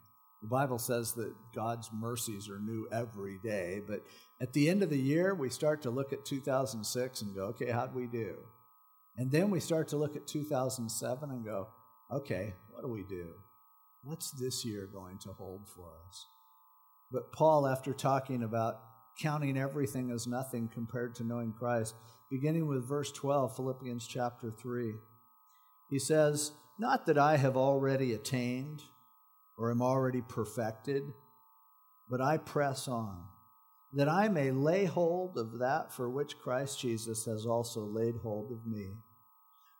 The 0.42 0.48
Bible 0.48 0.78
says 0.78 1.14
that 1.14 1.34
God's 1.54 1.90
mercies 1.92 2.48
are 2.48 2.60
new 2.60 2.86
every 2.92 3.38
day, 3.42 3.80
but 3.84 4.04
at 4.40 4.52
the 4.52 4.68
end 4.68 4.82
of 4.82 4.90
the 4.90 4.98
year, 4.98 5.34
we 5.34 5.48
start 5.48 5.82
to 5.82 5.90
look 5.90 6.12
at 6.12 6.24
2006 6.24 7.22
and 7.22 7.34
go, 7.34 7.44
okay, 7.46 7.70
how'd 7.70 7.94
we 7.94 8.06
do? 8.06 8.36
And 9.16 9.32
then 9.32 9.50
we 9.50 9.58
start 9.58 9.88
to 9.88 9.96
look 9.96 10.14
at 10.14 10.28
2007 10.28 11.30
and 11.30 11.44
go, 11.44 11.68
okay, 12.12 12.54
what 12.70 12.82
do 12.82 12.88
we 12.88 13.02
do? 13.02 13.30
What's 14.02 14.30
this 14.30 14.64
year 14.64 14.88
going 14.92 15.18
to 15.20 15.30
hold 15.30 15.68
for 15.74 15.90
us? 16.08 16.26
But 17.10 17.32
Paul, 17.32 17.66
after 17.66 17.92
talking 17.92 18.42
about 18.42 18.80
counting 19.20 19.58
everything 19.58 20.10
as 20.10 20.26
nothing 20.26 20.68
compared 20.68 21.14
to 21.16 21.24
knowing 21.24 21.52
Christ, 21.52 21.94
beginning 22.30 22.66
with 22.66 22.88
verse 22.88 23.10
12, 23.12 23.56
Philippians 23.56 24.06
chapter 24.06 24.50
3, 24.50 24.94
he 25.88 25.98
says, 25.98 26.52
Not 26.78 27.06
that 27.06 27.18
I 27.18 27.36
have 27.36 27.56
already 27.56 28.12
attained 28.12 28.82
or 29.56 29.70
am 29.70 29.82
already 29.82 30.20
perfected, 30.20 31.02
but 32.10 32.20
I 32.20 32.36
press 32.36 32.86
on, 32.86 33.24
that 33.94 34.08
I 34.08 34.28
may 34.28 34.50
lay 34.50 34.84
hold 34.84 35.36
of 35.36 35.58
that 35.58 35.92
for 35.92 36.10
which 36.10 36.38
Christ 36.38 36.80
Jesus 36.80 37.24
has 37.24 37.46
also 37.46 37.80
laid 37.80 38.16
hold 38.22 38.52
of 38.52 38.66
me. 38.66 38.92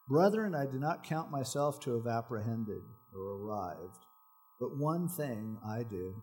Brethren, 0.09 0.55
I 0.55 0.65
do 0.65 0.79
not 0.79 1.05
count 1.05 1.31
myself 1.31 1.79
to 1.81 1.95
have 1.97 2.07
apprehended 2.07 2.83
or 3.15 3.21
arrived, 3.21 4.07
but 4.59 4.77
one 4.77 5.09
thing 5.09 5.59
I 5.67 5.83
do. 5.83 6.23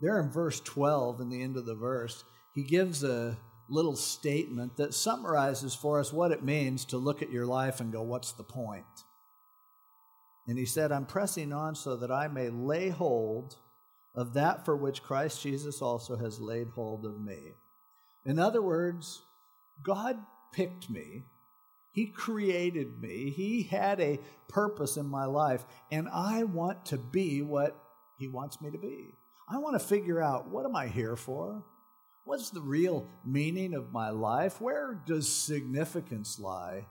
There 0.00 0.20
in 0.20 0.30
verse 0.30 0.60
12, 0.60 1.20
in 1.20 1.28
the 1.28 1.42
end 1.42 1.56
of 1.56 1.66
the 1.66 1.74
verse, 1.74 2.24
he 2.54 2.62
gives 2.62 3.02
a 3.02 3.36
little 3.68 3.96
statement 3.96 4.76
that 4.76 4.94
summarizes 4.94 5.74
for 5.74 6.00
us 6.00 6.12
what 6.12 6.32
it 6.32 6.42
means 6.42 6.84
to 6.86 6.96
look 6.96 7.20
at 7.20 7.30
your 7.30 7.46
life 7.46 7.80
and 7.80 7.92
go, 7.92 8.02
What's 8.02 8.32
the 8.32 8.44
point? 8.44 8.84
And 10.46 10.58
he 10.58 10.64
said, 10.64 10.92
I'm 10.92 11.04
pressing 11.04 11.52
on 11.52 11.74
so 11.74 11.96
that 11.96 12.10
I 12.10 12.28
may 12.28 12.48
lay 12.48 12.88
hold 12.88 13.56
of 14.14 14.32
that 14.34 14.64
for 14.64 14.74
which 14.74 15.02
Christ 15.02 15.42
Jesus 15.42 15.82
also 15.82 16.16
has 16.16 16.40
laid 16.40 16.68
hold 16.68 17.04
of 17.04 17.20
me. 17.20 17.52
In 18.24 18.38
other 18.38 18.62
words, 18.62 19.22
God 19.82 20.16
picked 20.52 20.88
me. 20.88 21.24
He 21.92 22.06
created 22.06 23.00
me. 23.00 23.30
He 23.30 23.64
had 23.64 24.00
a 24.00 24.20
purpose 24.48 24.96
in 24.96 25.06
my 25.06 25.26
life, 25.26 25.66
and 25.90 26.08
I 26.08 26.44
want 26.44 26.86
to 26.86 26.96
be 26.96 27.42
what 27.42 27.78
He 28.18 28.26
wants 28.26 28.60
me 28.60 28.70
to 28.70 28.78
be. 28.78 29.17
I 29.50 29.58
want 29.58 29.80
to 29.80 29.86
figure 29.86 30.22
out 30.22 30.50
what 30.50 30.66
am 30.66 30.76
I 30.76 30.88
here 30.88 31.16
for? 31.16 31.64
What's 32.24 32.50
the 32.50 32.60
real 32.60 33.08
meaning 33.24 33.72
of 33.72 33.92
my 33.92 34.10
life? 34.10 34.60
Where 34.60 35.00
does 35.06 35.32
significance 35.32 36.38
lie 36.38 36.86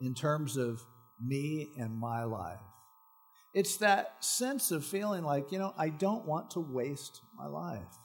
in 0.00 0.14
terms 0.14 0.56
of 0.56 0.82
me 1.22 1.72
and 1.78 1.94
my 1.94 2.24
life? 2.24 2.60
It's 3.52 3.76
that 3.78 4.24
sense 4.24 4.70
of 4.70 4.84
feeling 4.84 5.24
like, 5.24 5.52
you 5.52 5.58
know, 5.58 5.74
I 5.76 5.90
don't 5.90 6.24
want 6.24 6.52
to 6.52 6.60
waste 6.60 7.20
my 7.36 7.46
life. 7.46 7.98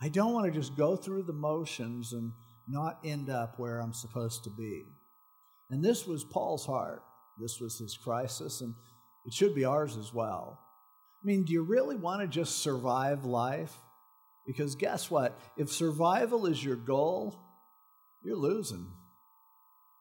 I 0.00 0.08
don't 0.08 0.32
want 0.32 0.46
to 0.46 0.58
just 0.58 0.76
go 0.76 0.96
through 0.96 1.24
the 1.24 1.32
motions 1.32 2.12
and 2.12 2.32
not 2.66 3.00
end 3.04 3.28
up 3.28 3.58
where 3.58 3.80
I'm 3.80 3.92
supposed 3.92 4.44
to 4.44 4.50
be. 4.50 4.84
And 5.70 5.84
this 5.84 6.06
was 6.06 6.24
Paul's 6.24 6.64
heart. 6.64 7.02
This 7.40 7.60
was 7.60 7.78
his 7.78 7.96
crisis, 7.96 8.60
and 8.60 8.74
it 9.26 9.32
should 9.32 9.54
be 9.54 9.64
ours 9.64 9.96
as 9.96 10.14
well. 10.14 10.60
I 11.24 11.26
mean, 11.26 11.44
do 11.44 11.54
you 11.54 11.62
really 11.62 11.96
want 11.96 12.20
to 12.20 12.28
just 12.28 12.58
survive 12.58 13.24
life? 13.24 13.74
Because 14.46 14.74
guess 14.74 15.10
what? 15.10 15.40
If 15.56 15.72
survival 15.72 16.44
is 16.44 16.62
your 16.62 16.76
goal, 16.76 17.34
you're 18.22 18.36
losing. 18.36 18.86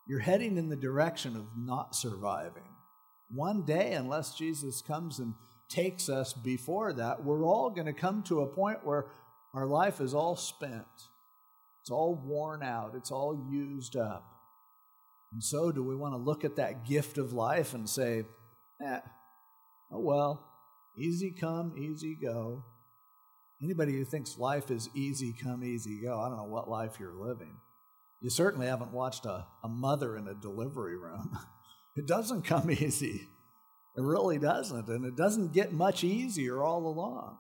You're 0.06 0.20
heading 0.20 0.58
in 0.58 0.68
the 0.68 0.76
direction 0.76 1.38
of 1.38 1.48
not 1.58 1.96
surviving. 1.96 2.76
One 3.30 3.64
day, 3.64 3.94
unless 3.94 4.36
Jesus 4.36 4.82
comes 4.82 5.20
and 5.20 5.34
takes 5.70 6.10
us 6.10 6.34
before 6.34 6.92
that, 6.92 7.24
we're 7.24 7.46
all 7.46 7.70
going 7.70 7.88
to 7.88 7.94
come 7.94 8.22
to 8.24 8.42
a 8.42 8.48
point 8.48 8.86
where 8.86 9.06
our 9.54 9.66
life 9.66 10.02
is 10.02 10.14
all 10.14 10.36
spent. 10.36 10.86
It's 11.82 11.90
all 11.90 12.16
worn 12.16 12.64
out, 12.64 12.96
it's 12.96 13.12
all 13.12 13.48
used 13.50 13.96
up. 13.96 14.26
And 15.32 15.42
so, 15.42 15.72
do 15.72 15.84
we 15.84 15.96
want 15.96 16.14
to 16.14 16.18
look 16.18 16.44
at 16.44 16.58
that 16.58 16.86
gift 16.86 17.18
of 17.18 17.32
life 17.32 17.74
and 17.74 17.90
say, 17.90 18.24
eh, 18.86 19.00
oh 19.92 20.00
well, 20.00 20.53
easy 20.98 21.32
come, 21.32 21.74
easy 21.78 22.16
go? 22.22 22.64
Anybody 23.62 23.94
who 23.94 24.06
thinks 24.06 24.38
life 24.38 24.72
is 24.72 24.90
easy 24.94 25.34
come, 25.42 25.64
easy 25.64 26.02
go, 26.02 26.20
I 26.20 26.28
don't 26.28 26.38
know 26.38 26.44
what 26.44 26.70
life 26.70 26.98
you're 27.00 27.14
living. 27.14 27.58
You 28.22 28.30
certainly 28.30 28.68
haven't 28.68 28.94
watched 28.94 29.26
a, 29.26 29.46
a 29.64 29.68
mother 29.70 30.18
in 30.18 30.28
a 30.28 30.34
delivery 30.34 30.98
room. 30.98 31.38
it 31.96 32.08
doesn't 32.08 32.44
come 32.44 32.72
easy. 32.72 33.28
It 33.96 34.02
really 34.02 34.40
doesn't. 34.40 34.88
And 34.88 35.06
it 35.06 35.16
doesn't 35.16 35.54
get 35.54 35.72
much 35.72 36.04
easier 36.04 36.64
all 36.64 36.88
along 36.88 37.38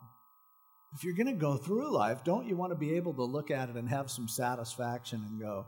if 0.96 1.04
you're 1.04 1.16
going 1.16 1.28
to 1.28 1.34
go 1.34 1.58
through 1.58 1.92
life, 1.92 2.24
don't 2.24 2.48
you 2.48 2.56
want 2.56 2.72
to 2.72 2.78
be 2.78 2.96
able 2.96 3.14
to 3.16 3.24
look 3.24 3.50
at 3.50 3.70
it 3.70 3.76
and 3.76 3.90
have 3.90 4.12
some 4.12 4.28
satisfaction 4.28 5.24
and 5.28 5.42
go, 5.42 5.66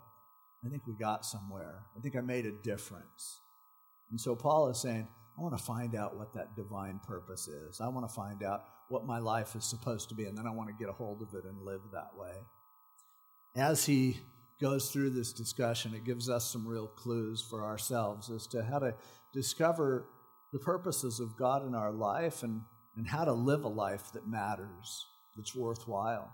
I 0.64 0.70
think 0.70 0.86
we 0.86 0.94
got 1.00 1.26
somewhere. 1.26 1.84
I 1.98 2.02
think 2.02 2.16
I 2.16 2.22
made 2.22 2.46
a 2.46 2.52
difference. 2.64 3.42
And 4.12 4.22
so 4.22 4.36
Paul 4.36 4.70
is 4.70 4.82
saying, 4.82 5.08
I 5.38 5.42
want 5.42 5.58
to 5.58 5.64
find 5.64 5.96
out 5.96 6.16
what 6.16 6.34
that 6.34 6.56
divine 6.56 7.00
purpose 7.06 7.48
is. 7.48 7.82
I 7.82 7.90
want 7.90 8.08
to 8.08 8.14
find 8.14 8.42
out 8.42 8.64
what 8.88 9.06
my 9.06 9.20
life 9.20 9.56
is 9.56 9.66
supposed 9.66 10.10
to 10.10 10.16
be, 10.16 10.26
and 10.26 10.38
then 10.38 10.48
I 10.48 10.52
want 10.52 10.70
to 10.70 10.76
get 10.76 10.90
a 10.90 10.94
hold 10.94 11.22
of 11.22 11.34
it 11.34 11.44
and 11.44 11.62
live 11.66 11.82
that 11.92 12.12
way. 12.18 12.34
As 13.56 13.86
he 13.86 14.20
goes 14.62 14.90
through 14.90 15.10
this 15.10 15.34
discussion, 15.34 15.94
it 15.94 16.06
gives 16.06 16.30
us 16.30 16.50
some 16.50 16.66
real 16.66 16.88
clues 16.88 17.42
for 17.42 17.66
ourselves 17.66 18.30
as 18.30 18.48
to 18.48 18.64
how 18.64 18.80
to 18.80 18.96
discover 19.34 20.08
the 20.54 20.60
purposes 20.60 21.20
of 21.20 21.38
God 21.38 21.68
in 21.68 21.76
our 21.76 21.92
life 21.92 22.44
and, 22.44 22.62
and 22.96 23.08
how 23.08 23.26
to 23.26 23.34
live 23.34 23.66
a 23.66 23.70
life 23.70 24.14
that 24.14 24.28
matters, 24.28 25.06
that's 25.36 25.54
worthwhile. 25.54 26.34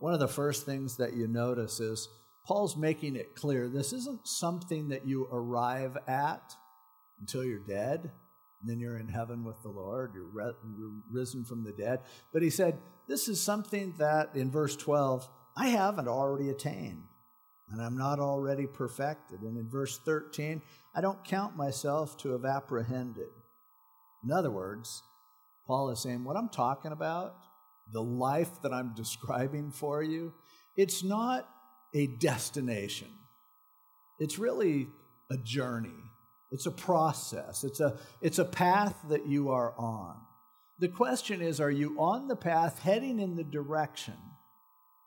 One 0.00 0.12
of 0.12 0.20
the 0.20 0.28
first 0.28 0.66
things 0.66 0.98
that 0.98 1.14
you 1.14 1.26
notice 1.26 1.80
is 1.80 2.08
Paul's 2.44 2.76
making 2.76 3.16
it 3.16 3.34
clear 3.34 3.68
this 3.68 3.92
isn't 3.92 4.26
something 4.26 4.88
that 4.88 5.06
you 5.06 5.28
arrive 5.32 5.96
at 6.06 6.54
until 7.20 7.44
you're 7.44 7.58
dead, 7.58 8.10
and 8.60 8.68
then 8.68 8.80
you're 8.80 8.98
in 8.98 9.08
heaven 9.08 9.44
with 9.44 9.60
the 9.62 9.68
Lord, 9.68 10.12
you're, 10.14 10.24
re- 10.24 10.52
you're 10.76 10.92
risen 11.10 11.44
from 11.44 11.64
the 11.64 11.72
dead. 11.72 12.00
But 12.32 12.42
he 12.42 12.50
said, 12.50 12.78
This 13.06 13.28
is 13.28 13.40
something 13.40 13.94
that 13.98 14.34
in 14.34 14.50
verse 14.50 14.76
12, 14.76 15.28
I 15.56 15.68
haven't 15.68 16.08
already 16.08 16.50
attained, 16.50 17.04
and 17.70 17.80
I'm 17.80 17.96
not 17.96 18.18
already 18.18 18.66
perfected. 18.66 19.42
And 19.42 19.56
in 19.56 19.68
verse 19.68 19.98
13, 20.04 20.62
I 20.94 21.00
don't 21.00 21.24
count 21.24 21.56
myself 21.56 22.16
to 22.18 22.32
have 22.32 22.44
apprehended. 22.44 23.28
In 24.24 24.32
other 24.32 24.50
words, 24.50 25.02
Paul 25.66 25.90
is 25.90 26.00
saying, 26.00 26.24
What 26.24 26.36
I'm 26.36 26.48
talking 26.48 26.92
about, 26.92 27.36
the 27.92 28.02
life 28.02 28.62
that 28.62 28.72
I'm 28.72 28.94
describing 28.94 29.70
for 29.70 30.02
you, 30.02 30.32
it's 30.76 31.04
not 31.04 31.48
a 31.94 32.06
destination. 32.06 33.08
It's 34.18 34.38
really 34.38 34.88
a 35.30 35.36
journey. 35.36 36.07
It's 36.50 36.66
a 36.66 36.70
process. 36.70 37.64
It's 37.64 37.80
a, 37.80 37.98
it's 38.22 38.38
a 38.38 38.44
path 38.44 38.96
that 39.08 39.26
you 39.26 39.50
are 39.50 39.74
on. 39.78 40.16
The 40.78 40.88
question 40.88 41.42
is 41.42 41.60
are 41.60 41.70
you 41.70 41.96
on 41.98 42.28
the 42.28 42.36
path 42.36 42.78
heading 42.78 43.18
in 43.18 43.34
the 43.34 43.44
direction 43.44 44.14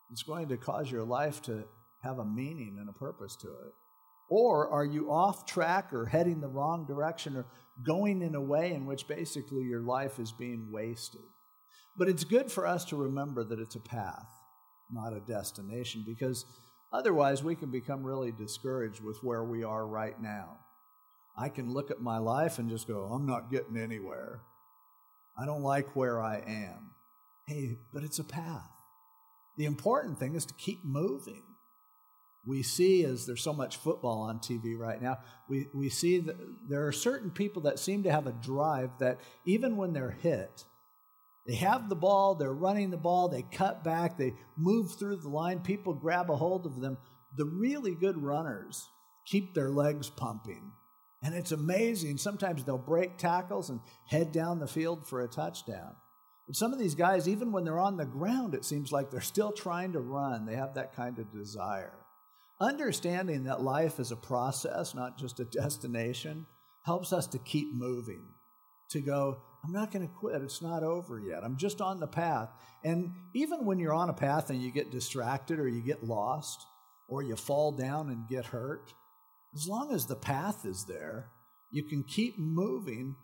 that's 0.10 0.24
going 0.24 0.50
to 0.50 0.58
cause 0.58 0.92
your 0.92 1.04
life 1.04 1.42
to 1.44 1.64
have 2.04 2.20
a 2.20 2.26
meaning 2.26 2.78
and 2.80 2.90
a 2.90 2.94
purpose 2.94 3.36
to 3.38 3.48
it? 3.48 3.74
Or 4.30 4.70
are 4.70 4.86
you 4.86 5.12
off 5.12 5.46
track 5.46 5.94
or 5.94 6.06
heading 6.06 6.42
the 6.42 6.48
wrong 6.48 6.86
direction 6.86 7.36
or 7.36 7.46
going 7.86 8.22
in 8.22 8.36
a 8.36 8.42
way 8.42 8.74
in 8.74 8.86
which 8.86 9.08
basically 9.08 9.64
your 9.64 9.82
life 9.82 10.20
is 10.20 10.32
being 10.32 10.70
wasted? 10.72 11.22
But 11.98 12.08
it's 12.08 12.24
good 12.24 12.52
for 12.52 12.66
us 12.66 12.86
to 12.86 12.96
remember 12.96 13.44
that 13.44 13.60
it's 13.60 13.76
a 13.76 13.82
path, 13.82 14.30
not 14.90 15.14
a 15.14 15.20
destination, 15.20 16.04
because 16.06 16.46
otherwise 16.94 17.44
we 17.44 17.56
can 17.56 17.72
become 17.72 18.04
really 18.04 18.32
discouraged 18.32 19.04
with 19.04 19.18
where 19.22 19.44
we 19.44 19.64
are 19.64 19.86
right 19.86 20.22
now. 20.22 20.58
I 21.38 21.50
can 21.50 21.72
look 21.72 21.92
at 21.92 22.02
my 22.02 22.18
life 22.18 22.60
and 22.60 22.70
just 22.70 22.88
go, 22.88 23.06
I'm 23.06 23.26
not 23.26 23.52
getting 23.52 23.78
anywhere. 23.78 24.42
I 25.38 25.46
don't 25.46 25.64
like 25.64 25.96
where 25.96 26.22
I 26.22 26.38
am. 26.46 26.92
Hey, 27.48 27.80
but 27.94 28.04
it's 28.04 28.20
a 28.20 28.24
path. 28.24 28.70
The 29.58 29.66
important 29.66 30.20
thing 30.20 30.36
is 30.36 30.46
to 30.46 30.54
keep 30.54 30.84
moving. 30.84 31.44
We 32.46 32.64
see, 32.64 33.04
as 33.06 33.26
there's 33.26 33.44
so 33.44 33.54
much 33.54 33.78
football 33.78 34.22
on 34.22 34.40
TV 34.40 34.78
right 34.78 35.02
now, 35.02 35.20
we, 35.48 35.68
we 35.74 35.90
see 35.90 36.20
that 36.20 36.38
there 36.68 36.88
are 36.88 36.92
certain 36.92 37.30
people 37.30 37.64
that 37.64 37.78
seem 37.78 38.04
to 38.04 38.12
have 38.12 38.26
a 38.26 38.32
drive 38.32 38.90
that 39.00 39.20
even 39.46 39.78
when 39.78 39.94
they're 39.94 40.18
hit, 40.22 40.66
they 41.46 41.56
have 41.56 41.90
the 41.90 41.96
ball, 41.96 42.36
they're 42.36 42.54
running 42.54 42.90
the 42.90 42.98
ball, 42.98 43.28
they 43.28 43.44
cut 43.44 43.84
back, 43.84 44.18
they 44.18 44.34
move 44.58 44.94
through 44.98 45.18
the 45.18 45.30
line, 45.30 45.60
people 45.60 45.94
grab 45.94 46.30
a 46.30 46.36
hold 46.36 46.66
of 46.66 46.82
them. 46.82 46.98
The 47.38 47.46
really 47.46 47.96
good 47.96 48.18
runners 48.18 48.88
keep 49.26 49.54
their 49.54 49.70
legs 49.70 50.10
pumping. 50.10 50.72
And 51.24 51.36
it's 51.36 51.52
amazing. 51.52 52.18
Sometimes 52.18 52.64
they'll 52.64 52.78
break 52.78 53.18
tackles 53.18 53.70
and 53.70 53.80
head 54.08 54.32
down 54.32 54.60
the 54.60 54.68
field 54.68 55.08
for 55.08 55.22
a 55.22 55.28
touchdown. 55.28 55.96
But 56.48 56.56
some 56.56 56.74
of 56.74 56.80
these 56.80 56.96
guys, 56.96 57.30
even 57.30 57.52
when 57.52 57.64
they're 57.64 57.80
on 57.80 57.98
the 57.98 58.06
ground, 58.06 58.56
it 58.56 58.66
seems 58.66 58.92
like 58.92 59.12
they're 59.12 59.22
still 59.22 59.52
trying 59.52 59.94
to 59.94 60.00
run. 60.00 60.46
They 60.46 60.56
have 60.56 60.74
that 60.74 60.96
kind 60.96 61.20
of 61.20 61.32
desire. 61.32 61.94
Understanding 62.60 63.44
that 63.46 63.62
life 63.62 64.00
is 64.00 64.12
a 64.12 64.16
process, 64.16 64.94
not 64.96 65.18
just 65.18 65.40
a 65.40 65.46
destination, 65.46 66.46
helps 66.84 67.14
us 67.14 67.28
to 67.28 67.40
keep 67.40 67.74
moving, 67.74 68.24
to 68.90 69.02
go, 69.02 69.42
I'm 69.64 69.72
not 69.72 69.92
going 69.92 70.08
to 70.08 70.14
quit. 70.14 70.42
It's 70.42 70.62
not 70.62 70.84
over 70.84 71.20
yet. 71.20 71.44
I'm 71.44 71.58
just 71.58 71.82
on 71.82 72.00
the 72.00 72.08
path. 72.08 72.50
And 72.84 73.14
even 73.34 73.66
when 73.66 73.80
you're 73.80 73.94
on 73.94 74.10
a 74.10 74.14
path 74.14 74.50
and 74.50 74.62
you 74.62 74.72
get 74.72 74.92
distracted 74.92 75.60
or 75.60 75.68
you 75.68 75.82
get 75.82 76.04
lost 76.04 76.66
or 77.08 77.22
you 77.22 77.36
fall 77.36 77.72
down 77.72 78.10
and 78.10 78.28
get 78.28 78.46
hurt, 78.46 78.94
as 79.54 79.68
long 79.68 79.94
as 79.94 80.06
the 80.06 80.16
path 80.16 80.66
is 80.66 80.86
there, 80.86 81.30
you 81.72 81.84
can 81.84 82.04
keep 82.04 82.38
moving 82.38 83.16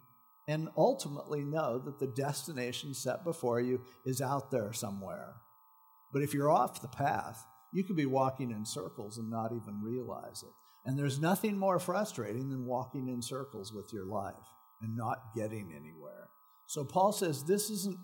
and 0.47 0.69
ultimately 0.77 1.43
know 1.43 1.77
that 1.79 1.99
the 1.99 2.07
destination 2.07 2.93
set 2.93 3.23
before 3.23 3.59
you 3.59 3.81
is 4.05 4.21
out 4.21 4.49
there 4.49 4.71
somewhere. 4.71 5.35
But 6.13 6.21
if 6.21 6.33
you're 6.33 6.49
off 6.49 6.81
the 6.81 6.87
path, 6.87 7.45
you 7.73 7.83
could 7.83 7.97
be 7.97 8.05
walking 8.05 8.51
in 8.51 8.65
circles 8.65 9.17
and 9.17 9.29
not 9.29 9.51
even 9.51 9.81
realize 9.83 10.43
it. 10.43 10.53
And 10.85 10.97
there's 10.97 11.19
nothing 11.19 11.57
more 11.57 11.79
frustrating 11.79 12.49
than 12.49 12.65
walking 12.65 13.09
in 13.09 13.21
circles 13.21 13.73
with 13.73 13.91
your 13.91 14.05
life 14.05 14.35
and 14.81 14.95
not 14.95 15.33
getting 15.35 15.73
anywhere. 15.75 16.29
So 16.65 16.85
Paul 16.85 17.11
says 17.11 17.43
this 17.43 17.69
isn't 17.69 17.97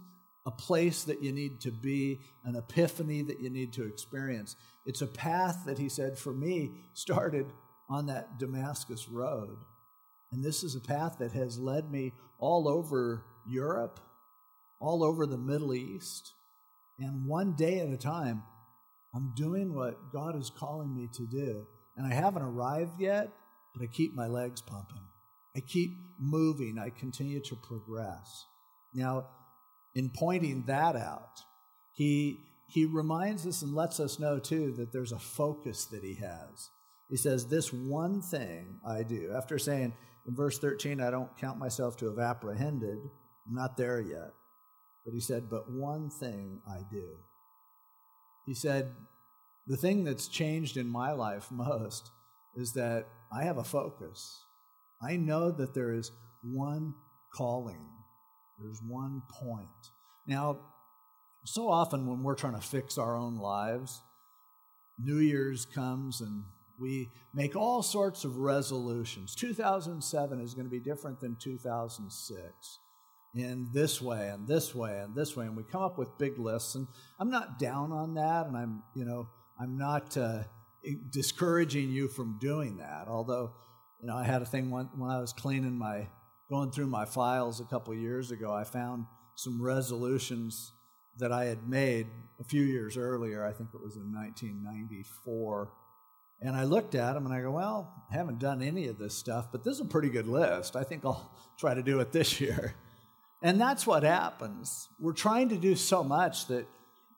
a 0.46 0.52
place 0.52 1.04
that 1.06 1.24
you 1.24 1.32
need 1.32 1.62
to 1.62 1.72
be, 1.72 2.20
an 2.44 2.58
epiphany 2.58 3.22
that 3.22 3.40
you 3.40 3.50
need 3.50 3.72
to 3.74 3.86
experience. 3.86 4.58
It's 4.86 5.02
a 5.02 5.08
path 5.08 5.64
that 5.66 5.78
he 5.78 5.88
said, 5.88 6.18
for 6.18 6.34
me, 6.34 6.72
started 6.94 7.46
on 7.90 8.08
that 8.08 8.40
Damascus 8.40 9.08
road. 9.10 9.58
And 10.32 10.44
this 10.44 10.64
is 10.64 10.76
a 10.76 10.82
path 10.82 11.18
that 11.20 11.34
has 11.34 11.60
led 11.60 11.92
me 11.92 12.14
all 12.40 12.68
over 12.68 13.24
Europe, 13.48 14.00
all 14.80 15.04
over 15.04 15.26
the 15.26 15.38
Middle 15.38 15.74
East. 15.74 16.34
And 17.00 17.26
one 17.28 17.54
day 17.54 17.80
at 17.80 17.90
a 17.90 17.98
time, 17.98 18.44
I'm 19.14 19.34
doing 19.36 19.76
what 19.76 20.12
God 20.12 20.36
is 20.36 20.50
calling 20.50 20.96
me 20.96 21.08
to 21.14 21.28
do. 21.28 21.68
And 21.96 22.12
I 22.12 22.16
haven't 22.16 22.42
arrived 22.42 23.00
yet, 23.00 23.30
but 23.76 23.84
I 23.84 23.88
keep 23.88 24.16
my 24.16 24.28
legs 24.28 24.62
pumping. 24.62 25.04
I 25.56 25.60
keep 25.60 25.92
moving. 26.20 26.80
I 26.80 26.90
continue 26.90 27.40
to 27.42 27.56
progress. 27.56 28.46
Now, 28.94 29.28
in 29.94 30.10
pointing 30.10 30.64
that 30.66 30.96
out, 30.96 31.42
he, 31.92 32.40
he 32.68 32.86
reminds 32.86 33.46
us 33.46 33.62
and 33.62 33.76
lets 33.76 34.00
us 34.00 34.20
know, 34.20 34.40
too, 34.40 34.74
that 34.78 34.92
there's 34.92 35.12
a 35.12 35.20
focus 35.20 35.86
that 35.86 36.04
he 36.04 36.16
has. 36.16 36.70
He 37.14 37.18
says, 37.18 37.46
This 37.46 37.72
one 37.72 38.24
thing 38.24 38.80
I 38.84 39.04
do. 39.04 39.32
After 39.38 39.60
saying 39.60 39.94
in 40.28 40.36
verse 40.36 40.58
13, 40.58 41.00
I 41.00 41.12
don't 41.12 41.38
count 41.38 41.60
myself 41.60 41.96
to 41.98 42.08
have 42.08 42.18
apprehended, 42.18 42.98
I'm 43.48 43.54
not 43.54 43.78
there 43.78 44.02
yet. 44.02 44.32
But 45.06 45.14
he 45.14 45.20
said, 45.20 45.48
But 45.48 45.70
one 45.70 46.10
thing 46.10 46.60
I 46.68 46.80
do. 46.92 47.06
He 48.48 48.56
said, 48.56 48.96
The 49.68 49.78
thing 49.78 50.06
that's 50.06 50.28
changed 50.28 50.76
in 50.76 50.88
my 50.88 51.12
life 51.12 51.52
most 51.52 52.10
is 52.56 52.74
that 52.74 53.06
I 53.32 53.44
have 53.44 53.60
a 53.60 53.64
focus. 53.64 54.44
I 55.00 55.16
know 55.16 55.52
that 55.52 55.76
there 55.76 55.94
is 55.94 56.12
one 56.42 56.96
calling, 57.32 57.92
there's 58.58 58.82
one 58.88 59.22
point. 59.30 59.70
Now, 60.26 60.62
so 61.46 61.70
often 61.70 62.08
when 62.08 62.24
we're 62.24 62.34
trying 62.34 62.56
to 62.56 62.68
fix 62.68 62.98
our 62.98 63.16
own 63.16 63.38
lives, 63.38 64.02
New 64.98 65.20
Year's 65.20 65.68
comes 65.68 66.20
and 66.20 66.46
we 66.84 67.10
make 67.34 67.56
all 67.56 67.82
sorts 67.82 68.26
of 68.26 68.36
resolutions. 68.38 69.36
2007 69.36 70.42
is 70.42 70.54
going 70.54 70.66
to 70.66 70.70
be 70.70 70.82
different 70.82 71.22
than 71.22 71.38
2006 71.38 72.80
in 73.36 73.70
this 73.74 74.02
way 74.02 74.28
and 74.28 74.46
this 74.46 74.76
way 74.76 75.00
and 75.00 75.16
this 75.16 75.36
way 75.36 75.46
and 75.46 75.56
we 75.56 75.64
come 75.64 75.82
up 75.82 75.98
with 75.98 76.16
big 76.20 76.38
lists 76.38 76.76
and 76.76 76.86
i'm 77.20 77.32
not 77.32 77.58
down 77.58 77.92
on 77.92 78.14
that 78.14 78.46
and 78.46 78.56
i'm 78.56 78.84
you 78.94 79.04
know 79.04 79.28
i'm 79.60 79.76
not 79.76 80.16
uh, 80.18 80.44
discouraging 81.10 81.90
you 81.90 82.08
from 82.08 82.38
doing 82.40 82.78
that 82.78 83.08
although 83.08 83.52
you 84.00 84.08
know 84.08 84.16
i 84.16 84.24
had 84.24 84.44
a 84.44 84.46
thing 84.46 84.70
when, 84.70 84.86
when 84.96 85.10
i 85.10 85.20
was 85.20 85.34
cleaning 85.34 85.76
my 85.76 86.08
going 86.48 86.70
through 86.70 86.86
my 86.86 87.06
files 87.06 87.60
a 87.60 87.66
couple 87.66 87.92
years 87.96 88.30
ago 88.30 88.54
i 88.54 88.64
found 88.64 89.04
some 89.34 89.60
resolutions 89.60 90.72
that 91.18 91.32
i 91.32 91.46
had 91.46 91.68
made 91.68 92.06
a 92.44 92.44
few 92.44 92.64
years 92.64 92.98
earlier. 92.98 93.46
I 93.46 93.52
think 93.52 93.70
it 93.74 93.82
was 93.82 93.96
in 93.96 94.12
1994 94.14 95.72
and 96.44 96.58
I 96.58 96.66
looked 96.66 96.94
at 96.94 97.14
them 97.14 97.26
and 97.26 97.34
I 97.34 97.42
go, 97.42 97.52
well, 97.52 98.06
I 98.12 98.16
haven't 98.16 98.40
done 98.40 98.62
any 98.62 98.88
of 98.88 99.00
this 99.00 99.16
stuff, 99.16 99.48
but 99.52 99.64
this 99.64 99.76
is 99.76 99.80
a 99.80 99.86
pretty 99.86 100.10
good 100.10 100.28
list. 100.28 100.76
I 100.76 100.84
think 100.84 101.06
I'll 101.06 101.32
try 101.58 101.74
to 101.74 101.82
do 101.82 102.02
it 102.02 102.12
this 102.12 102.40
year. 102.42 102.76
And 103.42 103.60
that's 103.60 103.88
what 103.88 104.04
happens. 104.04 104.90
We're 105.00 105.14
trying 105.14 105.50
to 105.50 105.58
do 105.58 105.76
so 105.76 106.04
much 106.04 106.48
that 106.48 106.66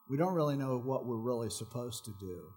we 0.08 0.16
don't 0.16 0.34
really 0.34 0.56
know 0.56 0.78
what 0.78 1.06
we're 1.06 1.16
really 1.16 1.50
supposed 1.50 2.04
to 2.04 2.12
do. 2.12 2.50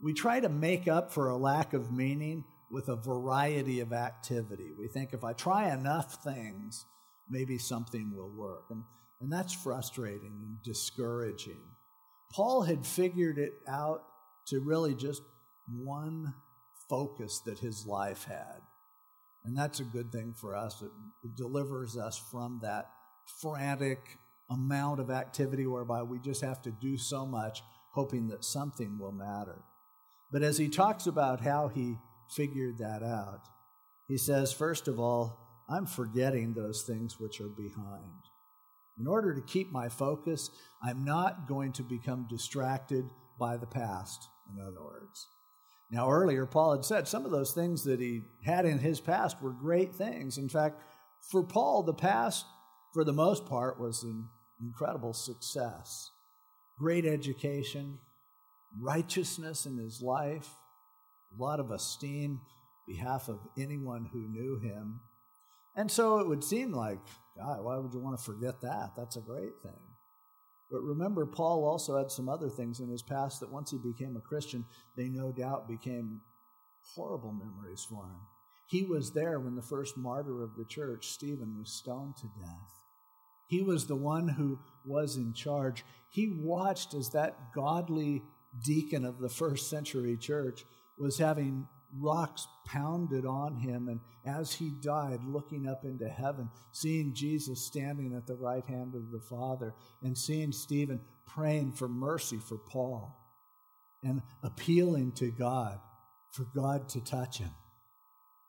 We 0.00 0.14
try 0.14 0.38
to 0.38 0.48
make 0.48 0.86
up 0.86 1.12
for 1.12 1.28
a 1.28 1.36
lack 1.36 1.74
of 1.74 1.92
meaning 1.92 2.44
with 2.70 2.88
a 2.88 2.96
variety 2.96 3.80
of 3.80 3.92
activity. 3.92 4.70
We 4.78 4.86
think 4.86 5.12
if 5.12 5.24
I 5.24 5.32
try 5.32 5.72
enough 5.72 6.22
things, 6.22 6.84
maybe 7.28 7.58
something 7.58 8.14
will 8.14 8.30
work. 8.30 8.64
And, 8.70 8.84
and 9.20 9.32
that's 9.32 9.52
frustrating 9.52 10.32
and 10.44 10.62
discouraging. 10.62 11.60
Paul 12.32 12.62
had 12.62 12.86
figured 12.86 13.38
it 13.38 13.54
out 13.66 14.02
to 14.48 14.60
really 14.60 14.94
just 14.94 15.22
one 15.72 16.34
focus 16.88 17.40
that 17.46 17.58
his 17.58 17.86
life 17.86 18.24
had. 18.24 18.60
And 19.44 19.56
that's 19.56 19.80
a 19.80 19.84
good 19.84 20.10
thing 20.12 20.34
for 20.34 20.56
us. 20.56 20.82
It, 20.82 20.90
delivers 21.36 21.96
us 21.96 22.20
from 22.30 22.60
that 22.62 22.90
frantic 23.40 24.18
amount 24.50 24.98
of 24.98 25.10
activity 25.10 25.66
whereby 25.66 26.02
we 26.02 26.18
just 26.18 26.40
have 26.40 26.62
to 26.62 26.70
do 26.70 26.96
so 26.96 27.26
much 27.26 27.62
hoping 27.92 28.28
that 28.28 28.44
something 28.44 28.98
will 28.98 29.12
matter. 29.12 29.62
But 30.32 30.42
as 30.42 30.58
he 30.58 30.68
talks 30.68 31.06
about 31.06 31.40
how 31.40 31.68
he 31.68 31.96
figured 32.34 32.78
that 32.78 33.02
out, 33.02 33.42
he 34.06 34.18
says, 34.18 34.52
first 34.52 34.88
of 34.88 34.98
all, 34.98 35.38
I'm 35.68 35.86
forgetting 35.86 36.54
those 36.54 36.82
things 36.82 37.20
which 37.20 37.40
are 37.40 37.48
behind. 37.48 38.22
In 38.98 39.06
order 39.06 39.34
to 39.34 39.42
keep 39.42 39.70
my 39.70 39.88
focus, 39.88 40.50
I'm 40.82 41.04
not 41.04 41.46
going 41.46 41.72
to 41.72 41.82
become 41.82 42.26
distracted 42.28 43.04
by 43.38 43.56
the 43.56 43.66
past, 43.66 44.28
in 44.50 44.60
other 44.60 44.82
words. 44.82 45.28
Now, 45.90 46.10
earlier, 46.10 46.44
Paul 46.44 46.72
had 46.72 46.84
said 46.84 47.08
some 47.08 47.24
of 47.24 47.30
those 47.30 47.52
things 47.52 47.84
that 47.84 48.00
he 48.00 48.22
had 48.44 48.66
in 48.66 48.78
his 48.78 49.00
past 49.00 49.40
were 49.40 49.52
great 49.52 49.94
things. 49.94 50.36
In 50.36 50.48
fact, 50.48 50.82
for 51.30 51.42
Paul, 51.42 51.82
the 51.82 51.94
past, 51.94 52.44
for 52.92 53.04
the 53.04 53.12
most 53.12 53.46
part, 53.46 53.80
was 53.80 54.02
an 54.02 54.28
incredible 54.60 55.14
success. 55.14 56.10
Great 56.78 57.06
education, 57.06 57.98
righteousness 58.78 59.64
in 59.64 59.78
his 59.78 60.02
life, 60.02 60.48
a 61.36 61.42
lot 61.42 61.58
of 61.58 61.70
esteem 61.70 62.40
behalf 62.86 63.28
of 63.28 63.38
anyone 63.58 64.08
who 64.12 64.28
knew 64.28 64.58
him. 64.58 65.00
And 65.74 65.90
so 65.90 66.18
it 66.18 66.28
would 66.28 66.44
seem 66.44 66.72
like, 66.72 66.98
God, 67.36 67.62
why 67.62 67.78
would 67.78 67.92
you 67.94 68.00
want 68.00 68.18
to 68.18 68.24
forget 68.24 68.60
that? 68.62 68.90
That's 68.96 69.16
a 69.16 69.20
great 69.20 69.52
thing. 69.62 69.87
But 70.70 70.82
remember, 70.82 71.24
Paul 71.24 71.64
also 71.64 71.96
had 71.96 72.10
some 72.10 72.28
other 72.28 72.50
things 72.50 72.80
in 72.80 72.88
his 72.88 73.02
past 73.02 73.40
that 73.40 73.52
once 73.52 73.70
he 73.70 73.78
became 73.78 74.16
a 74.16 74.20
Christian, 74.20 74.64
they 74.96 75.08
no 75.08 75.32
doubt 75.32 75.68
became 75.68 76.20
horrible 76.94 77.32
memories 77.32 77.86
for 77.88 78.04
him. 78.04 78.20
He 78.66 78.84
was 78.84 79.12
there 79.12 79.40
when 79.40 79.56
the 79.56 79.62
first 79.62 79.96
martyr 79.96 80.42
of 80.42 80.56
the 80.56 80.66
church, 80.66 81.08
Stephen, 81.08 81.56
was 81.58 81.72
stoned 81.72 82.16
to 82.18 82.26
death. 82.38 82.84
He 83.46 83.62
was 83.62 83.86
the 83.86 83.96
one 83.96 84.28
who 84.28 84.58
was 84.84 85.16
in 85.16 85.32
charge. 85.32 85.84
He 86.10 86.28
watched 86.28 86.92
as 86.92 87.08
that 87.10 87.54
godly 87.54 88.22
deacon 88.62 89.06
of 89.06 89.18
the 89.18 89.30
first 89.30 89.70
century 89.70 90.18
church 90.18 90.66
was 90.98 91.16
having 91.16 91.66
rocks 91.96 92.46
pounded 92.66 93.24
on 93.24 93.56
him. 93.56 93.88
And 93.88 94.00
as 94.26 94.52
he 94.52 94.70
died, 94.82 95.24
looking 95.24 95.66
up 95.68 95.84
into 95.84 96.08
heaven, 96.08 96.50
seeing 96.72 97.14
Jesus 97.14 97.64
standing 97.64 98.14
at 98.14 98.26
the 98.26 98.36
right 98.36 98.64
hand 98.66 98.94
of 98.94 99.10
the 99.10 99.20
Father, 99.20 99.74
and 100.02 100.16
seeing 100.16 100.52
Stephen 100.52 101.00
praying 101.26 101.72
for 101.72 101.88
mercy 101.88 102.38
for 102.38 102.58
Paul 102.58 103.16
and 104.02 104.22
appealing 104.42 105.12
to 105.12 105.30
God 105.30 105.80
for 106.32 106.44
God 106.54 106.88
to 106.90 107.00
touch 107.04 107.38
him. 107.38 107.50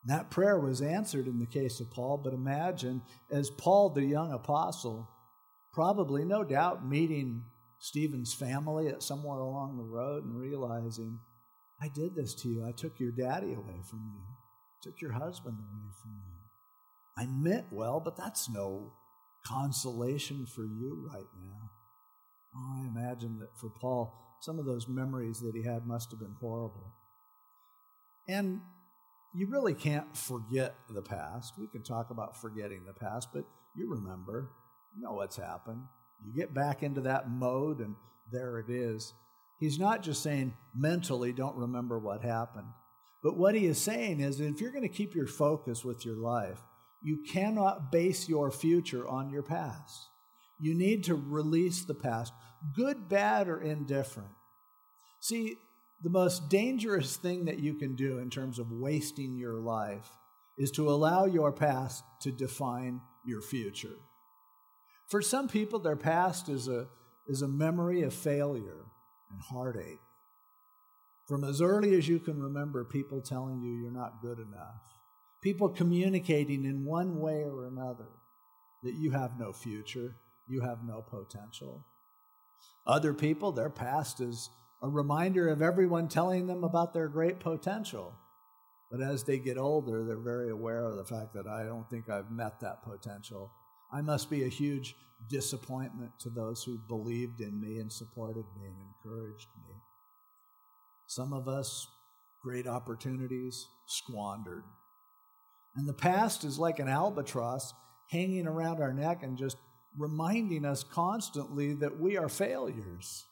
that 0.04 0.30
prayer 0.30 0.58
was 0.58 0.80
answered 0.80 1.26
in 1.26 1.38
the 1.38 1.46
case 1.46 1.80
of 1.80 1.90
Paul, 1.90 2.18
but 2.18 2.32
imagine 2.32 3.02
as 3.30 3.50
Paul, 3.50 3.90
the 3.90 4.04
young 4.04 4.32
apostle, 4.32 5.08
probably, 5.72 6.24
no 6.24 6.42
doubt, 6.44 6.86
meeting 6.86 7.44
Stephen's 7.78 8.32
family 8.32 8.88
at 8.88 9.02
somewhere 9.02 9.40
along 9.40 9.76
the 9.76 9.84
road 9.84 10.24
and 10.24 10.36
realizing 10.36 11.18
I 11.82 11.88
did 11.88 12.14
this 12.14 12.34
to 12.36 12.48
you. 12.48 12.64
I 12.66 12.72
took 12.72 13.00
your 13.00 13.12
daddy 13.12 13.54
away 13.54 13.80
from 13.88 14.10
you, 14.12 14.22
took 14.82 15.00
your 15.00 15.12
husband 15.12 15.56
away 15.58 15.90
from 16.02 16.12
you. 16.26 16.40
I 17.16 17.26
meant 17.26 17.66
well, 17.70 18.00
but 18.00 18.16
that's 18.16 18.50
no 18.50 18.92
consolation 19.46 20.46
for 20.46 20.64
you 20.64 21.08
right 21.12 21.28
now. 21.42 21.70
Oh, 22.54 22.82
I 22.82 22.86
imagine 22.86 23.38
that 23.38 23.56
for 23.58 23.70
Paul, 23.70 24.14
some 24.40 24.58
of 24.58 24.66
those 24.66 24.88
memories 24.88 25.40
that 25.40 25.54
he 25.54 25.62
had 25.62 25.86
must 25.86 26.10
have 26.10 26.20
been 26.20 26.36
horrible. 26.40 26.92
And 28.28 28.60
you 29.34 29.46
really 29.46 29.74
can't 29.74 30.16
forget 30.16 30.74
the 30.88 31.02
past. 31.02 31.54
We 31.58 31.68
can 31.68 31.82
talk 31.82 32.10
about 32.10 32.40
forgetting 32.40 32.84
the 32.86 32.92
past, 32.92 33.28
but 33.32 33.44
you 33.76 33.88
remember, 33.88 34.50
you 34.96 35.02
know 35.02 35.12
what's 35.12 35.36
happened. 35.36 35.82
You 36.24 36.34
get 36.34 36.52
back 36.52 36.82
into 36.82 37.00
that 37.02 37.30
mode, 37.30 37.80
and 37.80 37.94
there 38.32 38.58
it 38.58 38.70
is. 38.70 39.14
He's 39.60 39.78
not 39.78 40.02
just 40.02 40.22
saying 40.22 40.54
mentally 40.74 41.32
don't 41.32 41.54
remember 41.54 41.98
what 41.98 42.22
happened. 42.22 42.68
But 43.22 43.36
what 43.36 43.54
he 43.54 43.66
is 43.66 43.78
saying 43.78 44.20
is 44.20 44.40
if 44.40 44.60
you're 44.60 44.72
going 44.72 44.88
to 44.88 44.88
keep 44.88 45.14
your 45.14 45.26
focus 45.26 45.84
with 45.84 46.06
your 46.06 46.16
life, 46.16 46.58
you 47.02 47.18
cannot 47.30 47.92
base 47.92 48.26
your 48.26 48.50
future 48.50 49.06
on 49.06 49.30
your 49.30 49.42
past. 49.42 50.08
You 50.58 50.74
need 50.74 51.04
to 51.04 51.14
release 51.14 51.84
the 51.84 51.94
past, 51.94 52.32
good, 52.74 53.08
bad, 53.08 53.48
or 53.48 53.60
indifferent. 53.60 54.30
See, 55.20 55.56
the 56.02 56.10
most 56.10 56.48
dangerous 56.48 57.16
thing 57.16 57.44
that 57.44 57.58
you 57.58 57.74
can 57.74 57.94
do 57.94 58.18
in 58.18 58.30
terms 58.30 58.58
of 58.58 58.72
wasting 58.72 59.36
your 59.36 59.60
life 59.60 60.08
is 60.56 60.70
to 60.72 60.88
allow 60.88 61.26
your 61.26 61.52
past 61.52 62.02
to 62.22 62.32
define 62.32 63.02
your 63.26 63.42
future. 63.42 63.96
For 65.08 65.20
some 65.20 65.48
people, 65.48 65.78
their 65.78 65.96
past 65.96 66.48
is 66.48 66.68
a, 66.68 66.88
is 67.26 67.42
a 67.42 67.48
memory 67.48 68.02
of 68.02 68.14
failure 68.14 68.86
and 69.30 69.40
heartache. 69.40 70.00
From 71.26 71.44
as 71.44 71.60
early 71.60 71.94
as 71.94 72.08
you 72.08 72.18
can 72.18 72.42
remember, 72.42 72.84
people 72.84 73.20
telling 73.20 73.62
you 73.62 73.72
you're 73.72 73.92
not 73.92 74.20
good 74.22 74.38
enough, 74.38 74.82
people 75.42 75.68
communicating 75.68 76.64
in 76.64 76.84
one 76.84 77.20
way 77.20 77.44
or 77.44 77.66
another 77.66 78.08
that 78.82 78.94
you 78.94 79.12
have 79.12 79.38
no 79.38 79.52
future, 79.52 80.16
you 80.48 80.60
have 80.62 80.78
no 80.84 81.02
potential. 81.02 81.86
Other 82.86 83.14
people, 83.14 83.52
their 83.52 83.70
past 83.70 84.20
is 84.20 84.50
a 84.82 84.88
reminder 84.88 85.48
of 85.48 85.62
everyone 85.62 86.08
telling 86.08 86.46
them 86.46 86.64
about 86.64 86.94
their 86.94 87.08
great 87.08 87.38
potential. 87.38 88.14
But 88.90 89.00
as 89.00 89.22
they 89.22 89.38
get 89.38 89.58
older, 89.58 90.04
they're 90.04 90.18
very 90.18 90.50
aware 90.50 90.84
of 90.84 90.96
the 90.96 91.04
fact 91.04 91.34
that 91.34 91.46
I 91.46 91.62
don't 91.62 91.88
think 91.88 92.08
I've 92.08 92.30
met 92.30 92.60
that 92.60 92.82
potential. 92.82 93.52
I 93.92 94.00
must 94.02 94.30
be 94.30 94.44
a 94.44 94.48
huge 94.48 94.94
disappointment 95.28 96.12
to 96.20 96.30
those 96.30 96.62
who 96.64 96.78
believed 96.88 97.40
in 97.40 97.60
me 97.60 97.78
and 97.78 97.92
supported 97.92 98.44
me 98.56 98.66
and 98.66 98.76
encouraged 98.78 99.48
me. 99.66 99.74
Some 101.06 101.32
of 101.32 101.48
us, 101.48 101.86
great 102.42 102.66
opportunities 102.66 103.66
squandered. 103.86 104.64
And 105.76 105.88
the 105.88 105.92
past 105.92 106.44
is 106.44 106.58
like 106.58 106.78
an 106.78 106.88
albatross 106.88 107.74
hanging 108.10 108.46
around 108.46 108.80
our 108.80 108.92
neck 108.92 109.22
and 109.22 109.36
just 109.36 109.56
reminding 109.96 110.64
us 110.64 110.84
constantly 110.84 111.74
that 111.74 111.98
we 111.98 112.16
are 112.16 112.28
failures. 112.28 113.26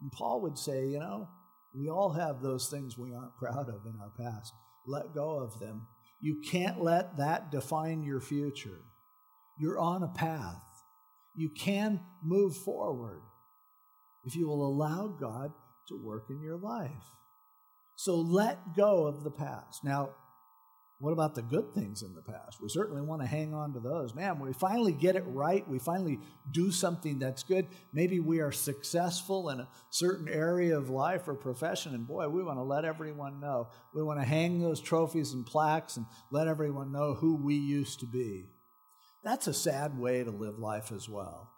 And 0.00 0.12
Paul 0.12 0.40
would 0.42 0.58
say, 0.58 0.86
you 0.86 0.98
know, 0.98 1.28
we 1.74 1.88
all 1.88 2.12
have 2.12 2.40
those 2.40 2.68
things 2.68 2.96
we 2.96 3.14
aren't 3.14 3.36
proud 3.36 3.68
of 3.68 3.86
in 3.86 3.98
our 4.00 4.12
past. 4.18 4.52
Let 4.86 5.14
go 5.14 5.38
of 5.38 5.58
them. 5.60 5.86
You 6.20 6.40
can't 6.50 6.82
let 6.82 7.16
that 7.18 7.50
define 7.50 8.02
your 8.02 8.20
future. 8.20 8.80
You're 9.58 9.78
on 9.78 10.02
a 10.02 10.08
path. 10.08 10.62
You 11.34 11.50
can 11.50 12.00
move 12.22 12.56
forward 12.56 13.22
if 14.24 14.34
you 14.34 14.46
will 14.46 14.66
allow 14.66 15.08
God 15.08 15.52
to 15.88 16.04
work 16.04 16.26
in 16.30 16.42
your 16.42 16.58
life. 16.58 16.90
So 17.96 18.16
let 18.16 18.76
go 18.76 19.06
of 19.06 19.24
the 19.24 19.30
past. 19.30 19.82
Now, 19.84 20.10
what 21.00 21.12
about 21.12 21.36
the 21.36 21.42
good 21.42 21.72
things 21.74 22.02
in 22.02 22.14
the 22.14 22.22
past? 22.22 22.60
We 22.60 22.68
certainly 22.68 23.02
want 23.02 23.22
to 23.22 23.28
hang 23.28 23.54
on 23.54 23.72
to 23.74 23.80
those. 23.80 24.16
Man, 24.16 24.38
when 24.38 24.48
we 24.48 24.52
finally 24.52 24.92
get 24.92 25.14
it 25.14 25.22
right, 25.26 25.66
we 25.68 25.78
finally 25.78 26.18
do 26.50 26.72
something 26.72 27.20
that's 27.20 27.44
good. 27.44 27.68
Maybe 27.92 28.18
we 28.18 28.40
are 28.40 28.50
successful 28.50 29.50
in 29.50 29.60
a 29.60 29.68
certain 29.90 30.28
area 30.28 30.76
of 30.76 30.90
life 30.90 31.28
or 31.28 31.34
profession, 31.34 31.94
and 31.94 32.06
boy, 32.06 32.28
we 32.28 32.42
want 32.42 32.58
to 32.58 32.64
let 32.64 32.84
everyone 32.84 33.38
know. 33.38 33.68
We 33.94 34.02
want 34.02 34.18
to 34.18 34.26
hang 34.26 34.60
those 34.60 34.80
trophies 34.80 35.32
and 35.32 35.46
plaques 35.46 35.96
and 35.96 36.06
let 36.32 36.48
everyone 36.48 36.90
know 36.90 37.14
who 37.14 37.36
we 37.36 37.54
used 37.54 38.00
to 38.00 38.06
be. 38.06 38.46
That's 39.28 39.46
a 39.46 39.52
sad 39.52 39.98
way 39.98 40.24
to 40.24 40.30
live 40.30 40.58
life 40.58 40.90
as 40.90 41.06
well. 41.06 41.50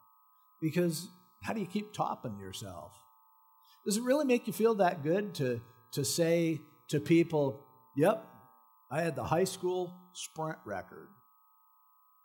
Because 0.61 1.07
how 1.41 1.53
do 1.53 1.61
you 1.61 1.69
keep 1.69 1.93
topping 1.93 2.37
yourself? 2.41 2.91
Does 3.87 3.97
it 3.97 4.03
really 4.03 4.25
make 4.25 4.49
you 4.49 4.53
feel 4.53 4.75
that 4.75 5.05
good 5.05 5.35
to, 5.35 5.61
to 5.93 6.05
say 6.05 6.61
to 6.89 6.99
people, 6.99 7.65
yep, 7.95 8.27
I 8.91 9.03
had 9.03 9.15
the 9.15 9.23
high 9.23 9.45
school 9.45 9.95
sprint 10.15 10.59
record. 10.65 11.07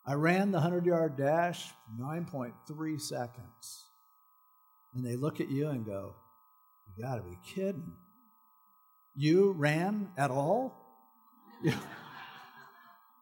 I 0.03 0.15
ran 0.15 0.49
the 0.49 0.57
100 0.57 0.87
yard 0.87 1.15
dash 1.15 1.69
9.3 2.01 2.99
seconds. 2.99 3.85
And 4.95 5.05
they 5.05 5.15
look 5.15 5.39
at 5.39 5.51
you 5.51 5.67
and 5.67 5.85
go, 5.85 6.15
You 6.87 7.03
got 7.03 7.17
to 7.17 7.21
be 7.21 7.37
kidding. 7.45 7.93
You 9.15 9.51
ran 9.51 10.09
at 10.17 10.31
all? 10.31 10.73
Does 11.63 11.75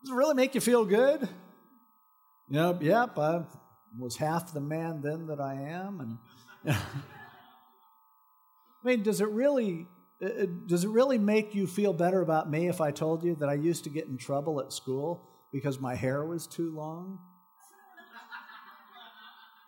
it 0.06 0.14
really 0.14 0.36
make 0.36 0.56
you 0.56 0.62
feel 0.62 0.86
good? 0.86 1.28
Yep, 2.54 2.84
yep, 2.84 3.18
I 3.18 3.42
was 3.98 4.16
half 4.16 4.54
the 4.54 4.62
man 4.62 5.02
then 5.02 5.26
that 5.26 5.39
I 5.39 5.56
am. 5.56 6.20
And 6.63 6.76
I 6.78 6.78
mean, 8.84 9.02
does 9.02 9.22
it 9.22 9.30
really 9.30 9.88
uh, 10.24 10.28
uh, 10.28 10.46
does 10.68 10.84
it 10.84 10.89
really 10.89 11.18
make 11.18 11.56
you 11.56 11.66
feel 11.66 11.94
better 11.94 12.22
about 12.22 12.52
me 12.52 12.68
if 12.68 12.80
I 12.80 12.92
told 12.92 13.24
you 13.24 13.34
that 13.38 13.50
I 13.50 13.56
used 13.56 13.86
to 13.86 13.89
get 13.89 14.06
in 14.06 14.20
trouble 14.20 14.60
at 14.62 14.72
school 14.72 15.28
because 15.52 15.80
my 15.80 15.96
hair 15.96 16.24
was 16.24 16.46
too 16.46 16.72
long? 16.76 17.18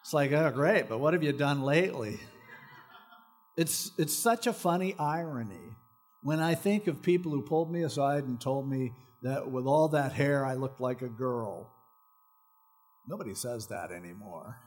It's 0.02 0.14
like, 0.14 0.32
oh, 0.34 0.52
great, 0.52 0.88
but 0.88 1.00
what 1.00 1.14
have 1.14 1.24
you 1.24 1.34
done 1.34 1.64
lately? 1.64 2.20
It's, 3.58 3.94
it's 3.98 4.14
such 4.14 4.46
a 4.46 4.54
funny 4.54 4.94
irony 5.00 5.76
when 6.22 6.40
I 6.40 6.54
think 6.54 6.86
of 6.86 7.02
people 7.02 7.32
who 7.32 7.42
pulled 7.42 7.72
me 7.72 7.82
aside 7.82 8.26
and 8.26 8.40
told 8.40 8.70
me 8.70 8.94
that 9.24 9.50
with 9.50 9.66
all 9.66 9.88
that 9.88 10.14
hair 10.14 10.46
I 10.46 10.54
looked 10.54 10.80
like 10.80 11.02
a 11.02 11.08
girl. 11.08 11.72
Nobody 13.08 13.36
says 13.36 13.68
that 13.68 13.92
anymore. 13.92 14.58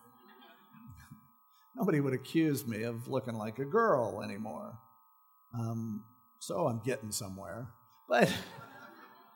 Nobody 1.77 2.01
would 2.01 2.15
accuse 2.15 2.67
me 2.67 2.83
of 2.83 3.09
looking 3.09 3.35
like 3.35 3.59
a 3.59 3.65
girl 3.65 4.23
anymore. 4.23 4.79
Um, 5.55 6.05
so 6.41 6.67
I'm 6.67 6.81
getting 6.85 7.13
somewhere. 7.13 7.69
But 8.09 8.33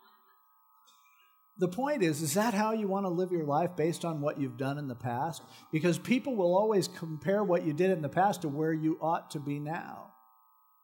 the 1.59 1.69
point 1.69 2.03
is, 2.03 2.21
is 2.21 2.35
that 2.35 2.55
how 2.55 2.73
you 2.73 2.88
want 2.88 3.07
to 3.07 3.11
live 3.11 3.31
your 3.31 3.45
life 3.45 3.77
based 3.77 4.05
on 4.05 4.21
what 4.21 4.41
you've 4.41 4.57
done 4.57 4.79
in 4.79 4.88
the 4.88 4.95
past? 4.95 5.43
Because 5.73 5.99
people 5.99 6.35
will 6.35 6.57
always 6.57 6.88
compare 6.88 7.45
what 7.45 7.65
you 7.65 7.73
did 7.73 7.91
in 7.91 8.03
the 8.03 8.09
past 8.09 8.43
to 8.43 8.49
where 8.49 8.73
you 8.73 8.99
ought 9.01 9.31
to 9.33 9.41
be 9.41 9.59
now. 9.59 10.12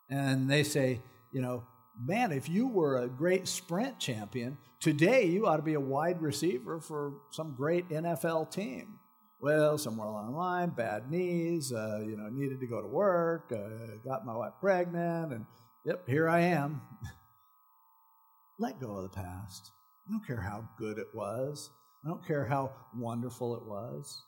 And 0.09 0.49
they 0.49 0.63
say, 0.63 1.03
you 1.33 1.43
know, 1.43 1.65
man, 2.05 2.33
if 2.33 2.49
you 2.49 2.69
were 2.69 2.99
a 2.99 3.09
great 3.09 3.49
sprint 3.49 3.99
champion, 3.99 4.57
today 4.81 5.25
you 5.25 5.47
ought 5.47 5.57
to 5.57 5.63
be 5.63 5.75
a 5.75 5.81
wide 5.81 6.23
receiver 6.23 6.81
for 6.81 7.15
some 7.31 7.55
great 7.57 7.89
NFL 7.89 8.51
team. 8.51 8.99
Well, 9.41 9.79
somewhere 9.79 10.09
along 10.09 10.33
the 10.33 10.37
line, 10.37 10.71
bad 10.71 11.11
knees, 11.11 11.73
uh, 11.73 12.01
you 12.05 12.17
know, 12.17 12.29
needed 12.29 12.59
to 12.61 12.67
go 12.67 12.83
to 12.83 12.89
work, 12.89 13.53
uh, 13.53 13.97
got 14.05 14.27
my 14.27 14.35
wife 14.35 14.55
pregnant, 14.61 15.33
and 15.33 15.47
yep, 15.85 16.09
here 16.09 16.29
I 16.29 16.41
am. 16.41 16.81
Let 18.59 18.81
go 18.81 18.97
of 18.97 19.05
the 19.05 19.09
past. 19.11 19.71
I 20.09 20.11
don't 20.11 20.27
care 20.27 20.41
how 20.41 20.69
good 20.77 20.99
it 20.99 21.09
was. 21.15 21.71
I 22.05 22.09
don't 22.09 22.27
care 22.27 22.45
how 22.45 22.73
wonderful 22.97 23.55
it 23.55 23.65
was. 23.65 24.25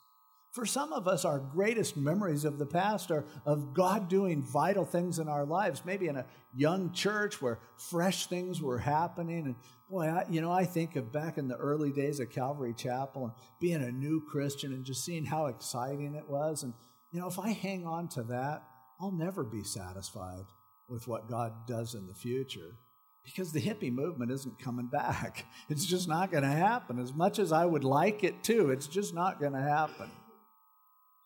For 0.53 0.67
some 0.67 0.93
of 0.93 1.07
us, 1.07 1.25
our 1.25 1.39
greatest 1.39 1.97
memories 1.97 2.45
of 2.45 2.59
the 2.59 2.67
past 2.67 3.13
are 3.13 3.25
of 3.47 3.73
God 3.73 4.09
doing 4.09 4.43
vital 4.43 4.85
things 4.85 5.21
in 5.21 5.29
our 5.29 5.45
lives, 5.45 5.85
maybe 5.85 6.09
in 6.09 6.17
a 6.17 6.27
young 6.53 6.93
church 6.93 7.41
where 7.41 7.61
fresh 7.77 8.27
things 8.27 8.61
were 8.61 8.79
happening. 8.79 9.47
And 9.47 9.55
boy, 9.89 10.07
I, 10.07 10.25
you 10.29 10.41
know, 10.41 10.51
I 10.51 10.65
think 10.65 10.97
of 10.97 11.13
back 11.13 11.39
in 11.39 11.47
the 11.47 11.57
early 11.57 11.93
days 11.93 12.19
of 12.19 12.31
Calvary 12.31 12.75
Chapel 12.77 13.27
and 13.27 13.33
being 13.61 13.81
a 13.83 13.93
new 13.93 14.25
Christian 14.29 14.73
and 14.73 14.85
just 14.85 15.05
seeing 15.05 15.25
how 15.25 15.47
exciting 15.47 16.17
it 16.17 16.29
was. 16.29 16.65
And, 16.65 16.75
you 17.13 17.21
know, 17.21 17.29
if 17.29 17.39
I 17.39 17.51
hang 17.51 17.87
on 17.87 18.09
to 18.09 18.25
that, 18.25 18.65
I'll 19.01 19.13
never 19.13 19.45
be 19.45 19.63
satisfied 19.63 20.47
with 20.89 21.07
what 21.07 21.31
God 21.31 21.69
does 21.69 21.95
in 21.95 22.09
the 22.09 22.15
future 22.15 22.77
because 23.25 23.53
the 23.53 23.61
hippie 23.61 23.93
movement 23.93 24.33
isn't 24.33 24.61
coming 24.61 24.89
back. 24.89 25.47
It's 25.69 25.87
just 25.87 26.09
not 26.09 26.33
going 26.33 26.43
to 26.43 26.51
happen. 26.51 26.99
As 26.99 27.15
much 27.15 27.39
as 27.39 27.53
I 27.53 27.65
would 27.65 27.85
like 27.85 28.25
it 28.25 28.43
to, 28.45 28.71
it's 28.71 28.89
just 28.89 29.15
not 29.15 29.39
going 29.39 29.53
to 29.53 29.61
happen. 29.61 30.11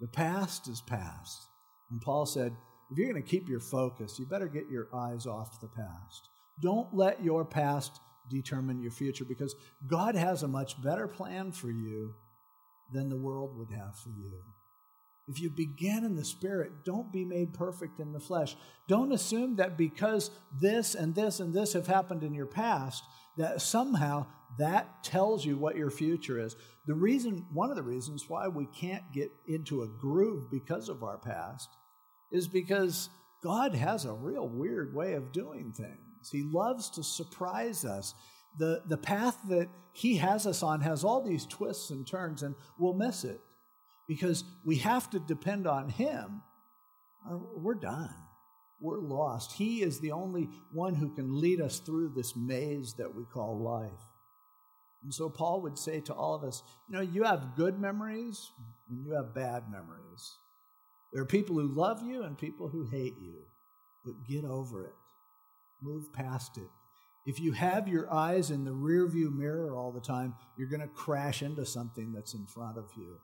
The 0.01 0.09
past 0.09 0.69
is 0.69 0.81
past. 0.81 1.49
And 1.91 2.01
Paul 2.01 2.27
said, 2.27 2.53
if 2.91 2.99
you're 2.99 3.11
going 3.11 3.23
to 3.23 3.29
keep 3.29 3.49
your 3.49 3.61
focus, 3.61 4.19
you 4.19 4.27
better 4.27 4.49
get 4.49 4.69
your 4.71 4.89
eyes 4.95 5.27
off 5.27 5.61
the 5.61 5.69
past. 5.69 6.29
Don't 6.61 6.95
let 6.95 7.23
your 7.23 7.45
past 7.45 8.01
determine 8.31 8.81
your 8.81 8.91
future 8.91 9.25
because 9.25 9.55
God 9.87 10.15
has 10.15 10.43
a 10.43 10.49
much 10.49 10.81
better 10.83 11.09
plan 11.09 11.53
for 11.53 11.71
you 11.71 12.15
than 12.93 13.09
the 13.09 13.17
world 13.17 13.57
would 13.57 13.71
have 13.71 13.97
for 13.97 14.11
you. 14.11 14.41
If 15.27 15.41
you 15.41 15.49
begin 15.51 16.05
in 16.05 16.17
the 16.17 16.25
Spirit, 16.25 16.85
don't 16.85 17.11
be 17.11 17.25
made 17.25 17.55
perfect 17.55 17.99
in 17.99 18.13
the 18.13 18.21
flesh. 18.21 18.57
Don't 18.89 19.13
assume 19.13 19.57
that 19.57 19.79
because 19.79 20.31
this 20.61 20.95
and 20.95 21.15
this 21.15 21.41
and 21.41 21.55
this 21.55 21.73
have 21.73 21.87
happened 21.87 22.23
in 22.23 22.35
your 22.35 22.47
past, 22.47 23.03
that 23.37 23.61
somehow 23.61 24.27
that 24.59 25.03
tells 25.03 25.45
you 25.45 25.57
what 25.57 25.77
your 25.77 25.91
future 25.91 26.39
is. 26.39 26.57
The 26.87 26.95
reason, 26.95 27.47
one 27.53 27.71
of 27.71 27.77
the 27.77 27.83
reasons 27.83 28.29
why 28.29 28.49
we 28.49 28.67
can't 28.67 29.03
get 29.13 29.31
into 29.47 29.83
a 29.83 29.89
groove 29.89 30.51
because 30.51 30.89
of 30.89 31.03
our 31.03 31.19
past 31.19 31.69
is 32.31 32.47
because 32.47 33.09
God 33.43 33.75
has 33.75 34.05
a 34.05 34.13
real 34.13 34.49
weird 34.49 34.95
way 34.95 35.15
of 35.15 35.33
doing 35.33 35.73
things. 35.73 36.31
He 36.31 36.43
loves 36.43 36.91
to 36.91 37.03
surprise 37.03 37.85
us. 37.85 38.15
The, 38.59 38.83
the 38.89 38.97
path 38.97 39.37
that 39.49 39.69
He 39.93 40.17
has 40.17 40.47
us 40.47 40.63
on 40.63 40.81
has 40.83 41.05
all 41.05 41.23
these 41.23 41.47
twists 41.47 41.91
and 41.91 42.07
turns, 42.07 42.43
and 42.43 42.55
we'll 42.79 42.95
miss 42.95 43.25
it 43.25 43.41
because 44.07 44.45
we 44.65 44.77
have 44.77 45.11
to 45.11 45.19
depend 45.19 45.67
on 45.67 45.89
Him, 45.89 46.43
we're 47.57 47.75
done. 47.75 48.15
We're 48.81 49.01
lost. 49.01 49.53
He 49.53 49.83
is 49.83 50.01
the 50.01 50.13
only 50.13 50.49
one 50.73 50.95
who 50.95 51.15
can 51.15 51.41
lead 51.41 51.61
us 51.61 51.79
through 51.79 52.13
this 52.15 52.35
maze 52.37 52.95
that 52.99 53.15
we 53.15 53.25
call 53.25 53.63
life. 53.63 53.91
And 55.03 55.13
so 55.13 55.29
Paul 55.29 55.63
would 55.63 55.79
say 55.79 56.01
to 56.01 56.15
all 56.15 56.35
of 56.35 56.45
us, 56.45 56.63
you 56.89 56.97
know, 56.97 57.03
you 57.03 57.25
have 57.25 57.57
good 57.57 57.79
memories 57.79 58.51
and 58.89 59.05
you 59.05 59.13
have 59.13 59.35
bad 59.35 59.65
memories. 59.71 60.39
There 61.13 61.23
are 61.23 61.27
people 61.27 61.57
who 61.57 61.69
love 61.69 62.03
you 62.03 62.25
and 62.25 62.37
people 62.37 62.69
who 62.69 62.89
hate 62.91 63.15
you, 63.21 63.45
but 64.05 64.27
get 64.27 64.45
over 64.45 64.87
it. 64.87 64.95
Move 65.83 66.13
past 66.13 66.57
it. 66.57 66.69
If 67.27 67.41
you 67.41 67.53
have 67.53 67.89
your 67.89 68.13
eyes 68.13 68.51
in 68.51 68.65
the 68.65 68.71
rearview 68.71 69.35
mirror 69.35 69.75
all 69.77 69.93
the 69.93 70.01
time, 70.01 70.35
you're 70.59 70.69
going 70.69 70.81
to 70.81 70.89
crash 70.89 71.43
into 71.43 71.65
something 71.65 72.13
that's 72.13 72.35
in 72.35 72.47
front 72.47 72.77
of 72.77 72.91
you. 72.97 73.19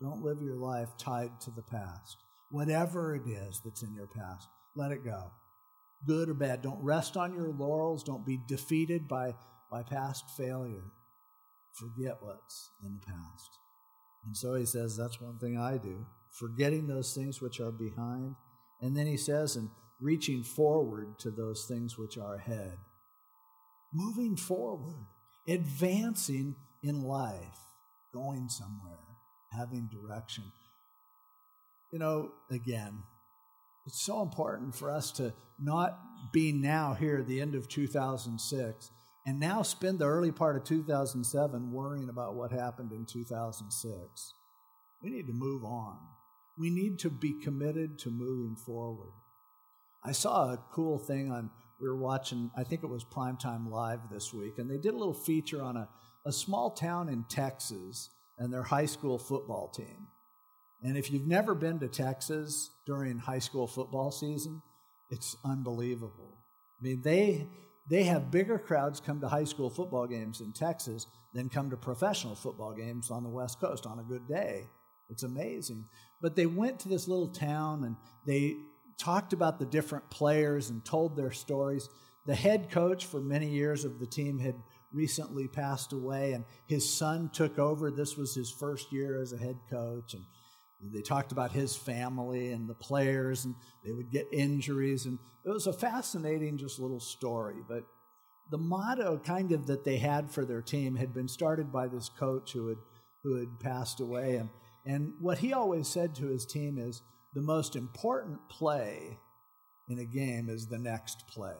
Don't 0.00 0.22
live 0.22 0.42
your 0.42 0.56
life 0.56 0.90
tied 0.98 1.40
to 1.42 1.50
the 1.50 1.62
past. 1.62 2.18
Whatever 2.50 3.14
it 3.14 3.26
is 3.26 3.60
that's 3.64 3.82
in 3.82 3.94
your 3.94 4.08
past, 4.08 4.48
let 4.74 4.92
it 4.92 5.04
go. 5.04 5.30
Good 6.06 6.28
or 6.28 6.34
bad. 6.34 6.62
Don't 6.62 6.82
rest 6.82 7.16
on 7.16 7.34
your 7.34 7.48
laurels. 7.48 8.02
Don't 8.02 8.26
be 8.26 8.40
defeated 8.48 9.06
by, 9.06 9.34
by 9.70 9.82
past 9.82 10.24
failure. 10.36 10.84
Forget 11.74 12.18
what's 12.20 12.70
in 12.84 12.94
the 12.94 13.06
past. 13.06 13.58
And 14.26 14.36
so 14.36 14.54
he 14.54 14.66
says, 14.66 14.96
That's 14.96 15.20
one 15.20 15.38
thing 15.38 15.58
I 15.58 15.78
do, 15.78 16.06
forgetting 16.30 16.86
those 16.86 17.14
things 17.14 17.40
which 17.40 17.60
are 17.60 17.72
behind. 17.72 18.34
And 18.80 18.96
then 18.96 19.06
he 19.06 19.16
says, 19.16 19.54
and 19.54 19.70
reaching 20.00 20.42
forward 20.42 21.18
to 21.20 21.30
those 21.30 21.66
things 21.66 21.96
which 21.96 22.18
are 22.18 22.34
ahead. 22.34 22.76
Moving 23.92 24.36
forward, 24.36 25.06
advancing 25.46 26.56
in 26.82 27.02
life, 27.02 27.60
going 28.12 28.48
somewhere 28.48 28.98
having 29.52 29.88
direction. 29.92 30.44
You 31.92 31.98
know, 31.98 32.32
again, 32.50 33.02
it's 33.86 34.04
so 34.04 34.22
important 34.22 34.74
for 34.74 34.90
us 34.90 35.10
to 35.12 35.32
not 35.58 35.98
be 36.32 36.52
now 36.52 36.94
here 36.94 37.18
at 37.18 37.26
the 37.26 37.40
end 37.40 37.54
of 37.54 37.68
2006 37.68 38.90
and 39.26 39.38
now 39.38 39.62
spend 39.62 39.98
the 39.98 40.06
early 40.06 40.32
part 40.32 40.56
of 40.56 40.64
2007 40.64 41.72
worrying 41.72 42.08
about 42.08 42.34
what 42.34 42.52
happened 42.52 42.92
in 42.92 43.06
2006. 43.06 44.34
We 45.02 45.10
need 45.10 45.26
to 45.26 45.32
move 45.32 45.64
on. 45.64 45.98
We 46.58 46.70
need 46.70 46.98
to 47.00 47.10
be 47.10 47.40
committed 47.42 47.98
to 48.00 48.10
moving 48.10 48.56
forward. 48.56 49.12
I 50.04 50.12
saw 50.12 50.52
a 50.52 50.64
cool 50.72 50.98
thing 50.98 51.30
on, 51.30 51.50
we 51.80 51.88
were 51.88 51.96
watching, 51.96 52.50
I 52.56 52.64
think 52.64 52.82
it 52.82 52.88
was 52.88 53.04
Primetime 53.04 53.70
Live 53.70 54.00
this 54.10 54.32
week, 54.32 54.58
and 54.58 54.68
they 54.70 54.76
did 54.76 54.94
a 54.94 54.98
little 54.98 55.14
feature 55.14 55.62
on 55.62 55.76
a, 55.76 55.88
a 56.26 56.32
small 56.32 56.70
town 56.70 57.08
in 57.08 57.24
Texas 57.28 58.10
and 58.38 58.52
their 58.52 58.62
high 58.62 58.86
school 58.86 59.18
football 59.18 59.68
team. 59.68 60.08
And 60.82 60.96
if 60.96 61.10
you've 61.10 61.26
never 61.26 61.54
been 61.54 61.78
to 61.80 61.88
Texas 61.88 62.70
during 62.86 63.18
high 63.18 63.38
school 63.38 63.66
football 63.66 64.10
season, 64.10 64.62
it's 65.10 65.36
unbelievable. 65.44 66.38
I 66.80 66.84
mean, 66.84 67.02
they 67.02 67.46
they 67.88 68.04
have 68.04 68.30
bigger 68.30 68.58
crowds 68.58 69.00
come 69.00 69.20
to 69.20 69.28
high 69.28 69.44
school 69.44 69.68
football 69.68 70.06
games 70.06 70.40
in 70.40 70.52
Texas 70.52 71.06
than 71.34 71.48
come 71.48 71.70
to 71.70 71.76
professional 71.76 72.34
football 72.34 72.72
games 72.72 73.10
on 73.10 73.22
the 73.22 73.28
West 73.28 73.60
Coast 73.60 73.86
on 73.86 73.98
a 73.98 74.04
good 74.04 74.26
day. 74.28 74.64
It's 75.08 75.24
amazing. 75.24 75.86
But 76.20 76.36
they 76.36 76.46
went 76.46 76.78
to 76.80 76.88
this 76.88 77.08
little 77.08 77.28
town 77.28 77.84
and 77.84 77.96
they 78.26 78.54
talked 78.98 79.32
about 79.32 79.58
the 79.58 79.66
different 79.66 80.08
players 80.10 80.70
and 80.70 80.84
told 80.84 81.16
their 81.16 81.32
stories. 81.32 81.88
The 82.26 82.34
head 82.34 82.70
coach 82.70 83.06
for 83.06 83.20
many 83.20 83.48
years 83.48 83.84
of 83.84 83.98
the 83.98 84.06
team 84.06 84.38
had 84.38 84.54
recently 84.92 85.48
passed 85.48 85.92
away, 85.92 86.32
and 86.32 86.44
his 86.66 86.88
son 86.88 87.30
took 87.32 87.58
over. 87.58 87.90
This 87.90 88.16
was 88.16 88.34
his 88.34 88.50
first 88.50 88.92
year 88.92 89.20
as 89.20 89.32
a 89.32 89.38
head 89.38 89.56
coach, 89.70 90.14
and 90.14 90.24
they 90.90 91.02
talked 91.02 91.32
about 91.32 91.52
his 91.52 91.76
family 91.76 92.52
and 92.52 92.68
the 92.68 92.74
players, 92.74 93.44
and 93.44 93.54
they 93.84 93.92
would 93.92 94.10
get 94.10 94.26
injuries, 94.32 95.06
and 95.06 95.18
it 95.44 95.50
was 95.50 95.66
a 95.66 95.72
fascinating, 95.72 96.58
just 96.58 96.80
little 96.80 97.00
story. 97.00 97.56
But 97.68 97.84
the 98.50 98.58
motto, 98.58 99.18
kind 99.18 99.52
of, 99.52 99.66
that 99.66 99.84
they 99.84 99.98
had 99.98 100.30
for 100.30 100.44
their 100.44 100.62
team 100.62 100.96
had 100.96 101.14
been 101.14 101.28
started 101.28 101.72
by 101.72 101.88
this 101.88 102.08
coach 102.08 102.52
who 102.52 102.68
had 102.68 102.78
who 103.22 103.36
had 103.36 103.60
passed 103.60 104.00
away, 104.00 104.36
and 104.36 104.48
and 104.84 105.12
what 105.20 105.38
he 105.38 105.52
always 105.52 105.86
said 105.86 106.14
to 106.16 106.26
his 106.26 106.44
team 106.44 106.78
is 106.78 107.02
the 107.34 107.42
most 107.42 107.76
important 107.76 108.48
play 108.48 109.18
in 109.88 109.98
a 109.98 110.04
game 110.04 110.48
is 110.48 110.66
the 110.66 110.78
next 110.78 111.26
play. 111.28 111.54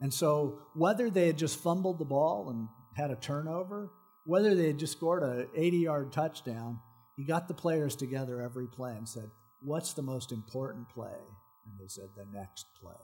And 0.00 0.12
so, 0.12 0.58
whether 0.74 1.10
they 1.10 1.28
had 1.28 1.38
just 1.38 1.60
fumbled 1.60 1.98
the 1.98 2.04
ball 2.04 2.50
and 2.50 2.68
had 2.96 3.10
a 3.10 3.16
turnover, 3.16 3.90
whether 4.24 4.54
they 4.54 4.66
had 4.66 4.78
just 4.78 4.92
scored 4.92 5.22
an 5.22 5.48
80 5.54 5.76
yard 5.78 6.12
touchdown, 6.12 6.80
he 7.16 7.24
got 7.24 7.48
the 7.48 7.54
players 7.54 7.96
together 7.96 8.40
every 8.40 8.66
play 8.66 8.92
and 8.92 9.08
said, 9.08 9.30
What's 9.60 9.92
the 9.92 10.02
most 10.02 10.32
important 10.32 10.88
play? 10.88 11.18
And 11.66 11.78
they 11.78 11.88
said, 11.88 12.08
The 12.16 12.26
next 12.36 12.66
play. 12.80 12.94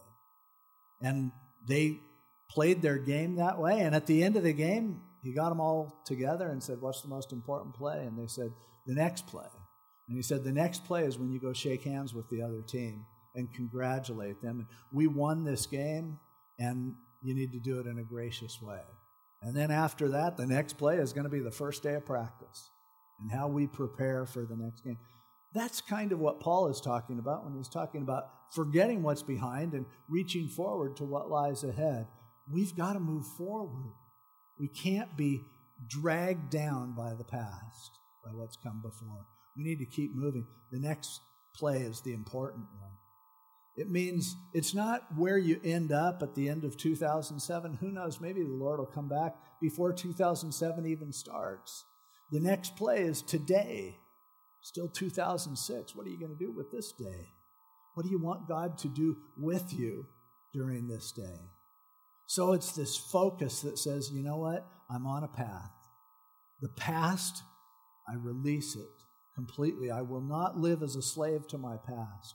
And 1.01 1.31
they 1.67 2.01
played 2.51 2.83
their 2.83 2.99
game 2.99 3.37
that 3.37 3.59
way. 3.59 3.81
And 3.81 3.95
at 3.95 4.07
the 4.07 4.25
end 4.25 4.37
of 4.37 4.43
the 4.43 4.53
game, 4.53 5.03
he 5.23 5.33
got 5.33 5.51
them 5.51 5.61
all 5.61 6.03
together 6.05 6.49
and 6.49 6.63
said, 6.63 6.81
What's 6.81 7.03
the 7.03 7.09
most 7.09 7.33
important 7.33 7.75
play? 7.75 8.05
And 8.07 8.19
they 8.19 8.27
said, 8.27 8.53
The 8.87 8.95
next 8.95 9.27
play. 9.27 9.47
And 10.09 10.17
he 10.17 10.23
said, 10.23 10.43
The 10.43 10.53
next 10.53 10.85
play 10.85 11.05
is 11.05 11.19
when 11.19 11.31
you 11.31 11.41
go 11.41 11.53
shake 11.53 11.85
hands 11.85 12.15
with 12.15 12.29
the 12.31 12.43
other 12.43 12.63
team 12.63 13.05
and 13.35 13.53
congratulate 13.53 14.41
them. 14.41 14.67
We 14.91 15.07
won 15.07 15.45
this 15.45 15.67
game 15.67 16.19
and 16.59 16.95
you 17.23 17.35
need 17.35 17.53
to 17.53 17.61
do 17.61 17.79
it 17.79 17.87
in 17.87 17.99
a 17.99 18.05
gracious 18.05 18.61
way. 18.63 18.81
And 19.43 19.55
then 19.55 19.71
after 19.71 20.09
that, 20.09 20.37
the 20.37 20.47
next 20.47 20.79
play 20.79 20.97
is 20.97 21.13
going 21.13 21.25
to 21.25 21.31
be 21.31 21.41
the 21.41 21.51
first 21.51 21.83
day 21.83 21.95
of 21.95 22.07
practice 22.07 22.71
and 23.21 23.31
how 23.31 23.49
we 23.49 23.67
prepare 23.67 24.27
for 24.27 24.45
the 24.45 24.57
next 24.57 24.83
game. 24.83 24.99
That's 25.55 25.81
kind 25.81 26.13
of 26.13 26.19
what 26.19 26.41
Paul 26.41 26.69
is 26.69 26.81
talking 26.81 27.19
about 27.19 27.45
when 27.45 27.55
he's 27.57 27.69
talking 27.69 28.03
about 28.03 28.31
forgetting 28.53 29.03
what's 29.03 29.23
behind 29.23 29.73
and 29.73 29.87
reaching 30.09 30.49
forward 30.49 30.97
to 30.97 31.05
what 31.05 31.31
lies 31.31 31.65
ahead. 31.65 32.07
We've 32.51 32.77
got 32.77 32.95
to 32.95 33.01
move 33.01 33.27
forward. 33.27 33.93
We 34.59 34.69
can't 34.69 35.17
be 35.17 35.41
dragged 35.87 36.51
down 36.51 36.95
by 36.95 37.15
the 37.15 37.25
past, 37.25 37.91
by 38.25 38.31
what's 38.33 38.57
come 38.57 38.83
before. 38.83 39.27
We 39.57 39.65
need 39.65 39.79
to 39.79 39.87
keep 39.87 40.15
moving. 40.15 40.47
The 40.71 40.79
next 40.79 41.21
play 41.55 41.79
is 41.79 42.01
the 42.01 42.13
important 42.13 42.67
one. 42.79 42.91
It 43.77 43.89
means 43.89 44.35
it's 44.53 44.75
not 44.75 45.05
where 45.17 45.39
you 45.39 45.61
end 45.63 45.93
up 45.93 46.23
at 46.23 46.35
the 46.35 46.49
end 46.49 46.65
of 46.65 46.77
2007. 46.77 47.75
Who 47.75 47.93
knows? 47.93 48.21
Maybe 48.21 48.43
the 48.43 48.49
Lord 48.49 48.81
will 48.81 48.87
come 48.87 49.09
back 49.09 49.37
before 49.61 49.93
2007 49.93 50.85
even 50.85 51.13
starts. 51.13 51.85
The 52.31 52.41
next 52.41 52.77
play 52.77 52.99
is 52.99 53.23
today, 53.23 53.97
still 54.61 54.89
2006. 54.89 55.95
What 55.95 56.07
are 56.07 56.11
you 56.11 56.19
going 56.19 56.37
to 56.37 56.45
do 56.45 56.53
with 56.53 56.71
this 56.71 56.93
day? 56.93 57.33
What 57.95 58.05
do 58.05 58.11
you 58.11 58.19
want 58.19 58.49
God 58.49 58.79
to 58.79 58.89
do 58.89 59.17
with 59.37 59.73
you 59.73 60.07
during 60.53 60.89
this 60.89 61.13
day? 61.13 61.51
So 62.27 62.53
it's 62.53 62.73
this 62.73 62.97
focus 62.97 63.63
that 63.63 63.79
says, 63.79 64.11
you 64.13 64.23
know 64.23 64.37
what? 64.37 64.67
I'm 64.91 65.07
on 65.07 65.25
a 65.25 65.29
path. 65.29 65.73
The 66.61 66.69
past, 66.69 67.43
I 68.07 68.15
release 68.17 68.77
it 68.77 68.87
completely. 69.35 69.91
I 69.91 70.03
will 70.03 70.21
not 70.21 70.59
live 70.59 70.83
as 70.83 70.97
a 70.97 71.03
slave 71.03 71.49
to 71.49 71.59
my 71.59 71.77
past. 71.77 72.35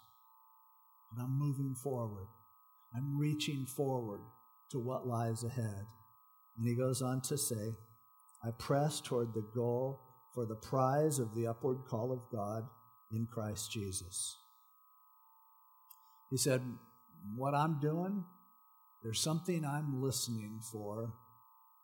But 1.11 1.23
I'm 1.23 1.37
moving 1.37 1.75
forward. 1.75 2.27
I'm 2.95 3.19
reaching 3.19 3.67
forward 3.67 4.21
to 4.71 4.79
what 4.79 5.07
lies 5.07 5.43
ahead. 5.43 5.85
And 6.57 6.67
he 6.67 6.75
goes 6.75 7.01
on 7.01 7.21
to 7.21 7.37
say, 7.37 7.75
I 8.45 8.51
press 8.51 8.99
toward 8.99 9.33
the 9.33 9.47
goal 9.55 10.01
for 10.33 10.45
the 10.45 10.55
prize 10.55 11.19
of 11.19 11.35
the 11.35 11.47
upward 11.47 11.85
call 11.87 12.11
of 12.11 12.19
God 12.31 12.63
in 13.11 13.27
Christ 13.31 13.71
Jesus. 13.71 14.37
He 16.29 16.37
said, 16.37 16.61
What 17.37 17.53
I'm 17.53 17.79
doing, 17.79 18.25
there's 19.03 19.21
something 19.21 19.63
I'm 19.63 20.01
listening 20.01 20.59
for, 20.71 21.13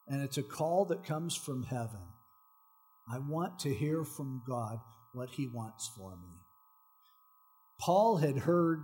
and 0.08 0.22
it's 0.22 0.38
a 0.38 0.44
call 0.44 0.86
that 0.86 1.06
comes 1.06 1.36
from 1.36 1.64
heaven. 1.64 2.02
I 3.12 3.20
want 3.20 3.60
to 3.60 3.74
hear 3.74 4.04
from 4.04 4.42
God 4.48 4.80
what 5.14 5.30
He 5.32 5.48
wants 5.48 5.90
for 5.96 6.12
me. 6.12 6.40
Paul 7.80 8.18
had 8.18 8.40
heard 8.40 8.84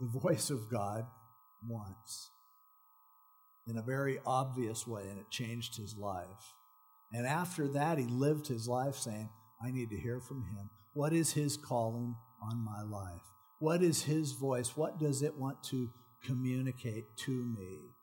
the 0.00 0.20
voice 0.20 0.50
of 0.50 0.70
God 0.70 1.04
once 1.66 2.30
in 3.66 3.76
a 3.76 3.82
very 3.82 4.18
obvious 4.24 4.86
way, 4.86 5.02
and 5.08 5.18
it 5.18 5.30
changed 5.30 5.76
his 5.76 5.96
life. 5.96 6.54
And 7.12 7.26
after 7.26 7.68
that, 7.68 7.98
he 7.98 8.04
lived 8.04 8.48
his 8.48 8.68
life 8.68 8.96
saying, 8.96 9.30
I 9.62 9.70
need 9.70 9.90
to 9.90 9.98
hear 9.98 10.20
from 10.20 10.44
him. 10.44 10.70
What 10.92 11.12
is 11.12 11.32
his 11.32 11.56
calling 11.56 12.16
on 12.42 12.64
my 12.64 12.82
life? 12.82 13.22
What 13.60 13.82
is 13.82 14.02
his 14.02 14.32
voice? 14.32 14.76
What 14.76 14.98
does 14.98 15.22
it 15.22 15.36
want 15.36 15.62
to 15.64 15.90
communicate 16.24 17.16
to 17.24 17.30
me? 17.30 17.94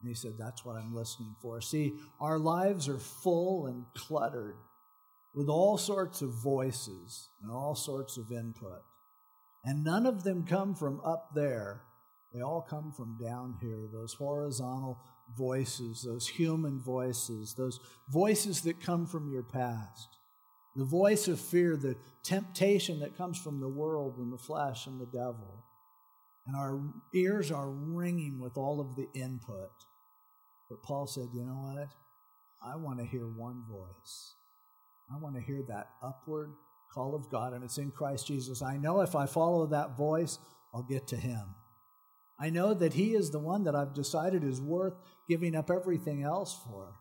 And 0.00 0.08
he 0.08 0.14
said, 0.14 0.32
That's 0.38 0.64
what 0.64 0.76
I'm 0.76 0.94
listening 0.94 1.34
for. 1.42 1.60
See, 1.60 1.94
our 2.20 2.38
lives 2.38 2.88
are 2.88 2.98
full 2.98 3.66
and 3.66 3.84
cluttered 3.94 4.56
with 5.34 5.48
all 5.48 5.76
sorts 5.76 6.22
of 6.22 6.30
voices 6.30 7.28
and 7.42 7.50
all 7.50 7.74
sorts 7.74 8.16
of 8.16 8.30
input. 8.30 8.82
And 9.64 9.82
none 9.82 10.06
of 10.06 10.22
them 10.22 10.44
come 10.44 10.74
from 10.74 11.00
up 11.04 11.30
there. 11.34 11.82
They 12.32 12.40
all 12.40 12.62
come 12.62 12.92
from 12.92 13.16
down 13.22 13.56
here, 13.60 13.88
those 13.92 14.14
horizontal 14.14 14.98
voices, 15.36 16.02
those 16.02 16.28
human 16.28 16.80
voices, 16.80 17.54
those 17.54 17.80
voices 18.08 18.62
that 18.62 18.80
come 18.80 19.06
from 19.06 19.32
your 19.32 19.42
past. 19.42 20.18
The 20.76 20.84
voice 20.84 21.28
of 21.28 21.40
fear, 21.40 21.76
the 21.76 21.96
temptation 22.24 23.00
that 23.00 23.16
comes 23.16 23.38
from 23.38 23.60
the 23.60 23.68
world 23.68 24.18
and 24.18 24.32
the 24.32 24.38
flesh 24.38 24.86
and 24.86 25.00
the 25.00 25.06
devil. 25.06 25.64
And 26.46 26.56
our 26.56 26.80
ears 27.14 27.50
are 27.50 27.70
ringing 27.70 28.40
with 28.40 28.56
all 28.56 28.80
of 28.80 28.96
the 28.96 29.08
input. 29.14 29.70
But 30.68 30.82
Paul 30.82 31.06
said, 31.06 31.28
you 31.32 31.44
know 31.44 31.52
what? 31.52 31.88
I 32.64 32.76
want 32.76 32.98
to 32.98 33.04
hear 33.04 33.26
one 33.26 33.62
voice. 33.70 34.34
I 35.12 35.18
want 35.18 35.36
to 35.36 35.40
hear 35.40 35.62
that 35.68 35.90
upward 36.02 36.50
call 36.92 37.14
of 37.14 37.28
God, 37.30 37.52
and 37.52 37.64
it's 37.64 37.78
in 37.78 37.90
Christ 37.90 38.26
Jesus. 38.26 38.62
I 38.62 38.76
know 38.76 39.00
if 39.00 39.14
I 39.14 39.26
follow 39.26 39.66
that 39.66 39.96
voice, 39.96 40.38
I'll 40.72 40.82
get 40.82 41.06
to 41.08 41.16
Him. 41.16 41.42
I 42.38 42.50
know 42.50 42.74
that 42.74 42.94
He 42.94 43.14
is 43.14 43.30
the 43.30 43.38
one 43.38 43.64
that 43.64 43.74
I've 43.74 43.94
decided 43.94 44.44
is 44.44 44.60
worth 44.60 44.94
giving 45.28 45.54
up 45.54 45.70
everything 45.70 46.22
else 46.22 46.58
for. 46.66 46.94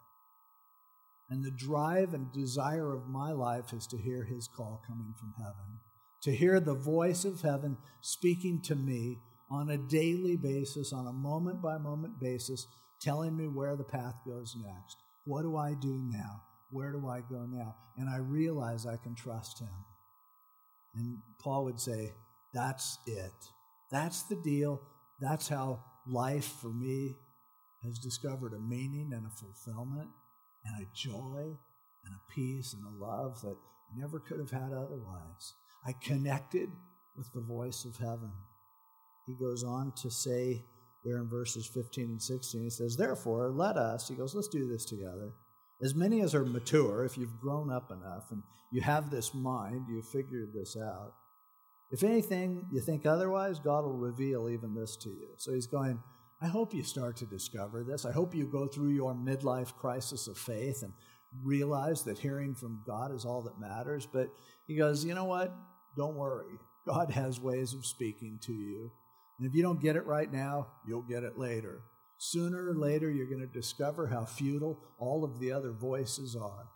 And 1.30 1.44
the 1.44 1.52
drive 1.52 2.14
and 2.14 2.32
desire 2.32 2.94
of 2.94 3.08
my 3.08 3.32
life 3.32 3.74
is 3.74 3.88
to 3.88 3.98
hear 3.98 4.24
His 4.24 4.48
call 4.48 4.82
coming 4.88 5.14
from 5.20 5.34
heaven, 5.38 5.80
to 6.24 6.36
hear 6.36 6.60
the 6.60 6.76
voice 6.76 7.26
of 7.26 7.42
heaven 7.42 7.78
speaking 8.02 8.62
to 8.64 8.76
me 8.76 9.20
on 9.50 9.70
a 9.70 9.78
daily 9.78 10.36
basis, 10.36 10.94
on 10.94 11.08
a 11.08 11.14
moment 11.14 11.62
by 11.62 11.78
moment 11.78 12.20
basis, 12.20 12.68
telling 13.02 13.36
me 13.36 13.48
where 13.48 13.76
the 13.76 13.84
path 13.84 14.16
goes 14.26 14.56
next. 14.58 14.98
What 15.26 15.44
do 15.44 15.58
I 15.58 15.74
do 15.74 16.02
now? 16.12 16.42
Where 16.72 16.92
do 16.92 17.08
I 17.08 17.20
go 17.22 17.46
now? 17.50 17.76
And 17.98 18.10
I 18.10 18.18
realize 18.18 18.86
I 18.86 18.98
can 18.98 19.16
trust 19.16 19.60
him. 19.60 19.70
And 20.96 21.18
Paul 21.40 21.66
would 21.66 21.80
say, 21.80 22.14
That's 22.54 22.98
it. 23.06 23.32
That's 23.92 24.24
the 24.24 24.36
deal. 24.36 24.82
That's 25.20 25.48
how 25.48 25.84
life 26.08 26.46
for 26.62 26.70
me 26.70 27.16
has 27.84 28.00
discovered 28.00 28.54
a 28.54 28.60
meaning 28.60 29.12
and 29.14 29.26
a 29.26 29.30
fulfillment 29.30 30.10
and 30.66 30.84
a 30.84 30.90
joy 30.94 31.58
and 32.06 32.16
a 32.16 32.34
peace 32.34 32.74
and 32.74 32.84
a 32.86 33.06
love 33.06 33.42
that 33.42 33.56
I 33.56 34.00
never 34.00 34.20
could 34.20 34.40
have 34.40 34.52
had 34.52 34.74
otherwise. 34.74 35.54
I 35.86 35.94
connected 36.02 36.70
with 37.16 37.32
the 37.34 37.42
voice 37.42 37.86
of 37.86 37.98
heaven. 37.98 38.32
He 39.28 39.36
goes 39.40 39.64
on 39.64 39.94
to 40.02 40.10
say 40.10 40.66
there 41.06 41.18
in 41.18 41.30
verses 41.30 41.68
15 41.68 42.06
and 42.06 42.22
16, 42.22 42.64
he 42.64 42.70
says, 42.70 42.96
Therefore, 42.96 43.52
let 43.52 43.76
us, 43.78 44.08
he 44.08 44.16
goes, 44.16 44.34
let's 44.34 44.48
do 44.48 44.68
this 44.68 44.86
together 44.86 45.34
as 45.84 45.96
many 45.96 46.22
as 46.22 46.34
are 46.34 46.46
mature, 46.46 47.04
if 47.04 47.18
you've 47.18 47.40
grown 47.40 47.72
up 47.72 47.92
enough 47.92 48.32
and 48.32 48.42
you 48.72 48.82
have 48.82 49.10
this 49.10 49.34
mind, 49.34 49.86
you've 49.90 50.08
figured 50.08 50.54
this 50.54 50.78
out. 50.78 51.14
If 51.94 52.02
anything, 52.02 52.66
you 52.72 52.82
think 52.82 53.06
otherwise, 53.06 53.60
God 53.60 53.86
will 53.86 53.94
reveal 53.94 54.50
even 54.50 54.74
this 54.74 54.98
to 54.98 55.10
you. 55.10 55.28
So 55.38 55.54
he's 55.54 55.68
going, 55.68 56.00
I 56.42 56.48
hope 56.48 56.74
you 56.74 56.82
start 56.82 57.16
to 57.18 57.28
discover 57.28 57.84
this. 57.84 58.04
I 58.04 58.12
hope 58.12 58.34
you 58.34 58.48
go 58.48 58.66
through 58.66 58.90
your 58.90 59.14
midlife 59.14 59.76
crisis 59.76 60.28
of 60.28 60.36
faith 60.36 60.82
and 60.82 60.92
realize 61.44 62.02
that 62.06 62.18
hearing 62.18 62.56
from 62.56 62.82
God 62.88 63.14
is 63.14 63.26
all 63.26 63.44
that 63.44 63.60
matters. 63.60 64.08
But 64.12 64.30
he 64.66 64.76
goes, 64.76 65.06
You 65.06 65.14
know 65.14 65.26
what? 65.26 65.56
Don't 65.96 66.16
worry. 66.16 66.58
God 66.88 67.12
has 67.12 67.40
ways 67.40 67.76
of 67.76 67.86
speaking 67.86 68.40
to 68.42 68.54
you. 68.54 68.92
And 69.38 69.48
if 69.48 69.54
you 69.54 69.62
don't 69.62 69.82
get 69.82 69.96
it 69.96 70.08
right 70.08 70.34
now, 70.34 70.70
you'll 70.88 71.04
get 71.04 71.22
it 71.22 71.38
later. 71.38 71.84
Sooner 72.18 72.72
or 72.72 72.76
later, 72.76 73.12
you're 73.12 73.30
going 73.30 73.48
to 73.48 73.60
discover 73.60 74.08
how 74.08 74.26
futile 74.26 74.80
all 74.98 75.24
of 75.24 75.40
the 75.40 75.52
other 75.52 75.72
voices 75.72 76.36
are. 76.36 76.70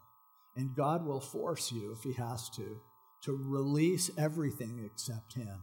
And 0.55 0.75
God 0.75 1.07
will 1.07 1.21
force 1.21 1.71
you, 1.71 1.91
if 1.91 2.03
He 2.03 2.13
has 2.13 2.51
to, 2.51 2.79
to 3.27 3.33
release 3.33 4.09
everything 4.17 4.81
except 4.85 5.33
Him 5.33 5.59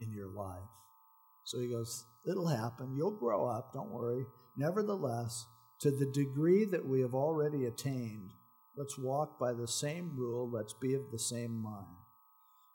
in 0.00 0.12
your 0.12 0.28
life. 0.28 0.70
So 1.44 1.58
He 1.58 1.68
goes, 1.68 2.04
It'll 2.24 2.46
happen. 2.46 2.94
You'll 2.96 3.18
grow 3.18 3.46
up. 3.46 3.72
Don't 3.72 3.90
worry. 3.90 4.24
Nevertheless, 4.56 5.46
to 5.80 5.90
the 5.90 6.06
degree 6.06 6.64
that 6.66 6.86
we 6.86 7.00
have 7.00 7.14
already 7.14 7.64
attained, 7.64 8.32
let's 8.76 8.96
walk 8.96 9.38
by 9.38 9.52
the 9.52 9.66
same 9.66 10.12
rule. 10.16 10.48
Let's 10.48 10.74
be 10.74 10.94
of 10.94 11.10
the 11.10 11.18
same 11.18 11.52
mind. 11.52 11.86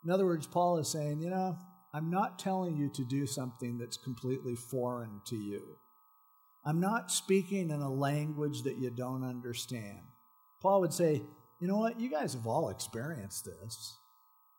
In 0.04 0.12
other 0.12 0.26
words, 0.26 0.46
Paul 0.46 0.78
is 0.80 0.90
saying, 0.90 1.22
you 1.22 1.30
know, 1.30 1.58
I'm 1.94 2.10
not 2.10 2.40
telling 2.40 2.76
you 2.76 2.90
to 2.96 3.06
do 3.06 3.26
something 3.26 3.78
that's 3.78 3.96
completely 3.98 4.56
foreign 4.56 5.22
to 5.28 5.36
you. 5.36 5.78
I'm 6.66 6.82
not 6.82 7.12
speaking 7.12 7.70
in 7.70 7.82
a 7.82 7.94
language 7.94 8.64
that 8.64 8.78
you 8.78 8.90
don't 8.90 9.24
understand. 9.24 10.00
Paul 10.62 10.82
would 10.82 10.94
say, 10.94 11.22
you 11.62 11.68
know 11.68 11.78
what? 11.78 12.00
You 12.00 12.10
guys 12.10 12.34
have 12.34 12.48
all 12.48 12.70
experienced 12.70 13.46
this. 13.46 13.98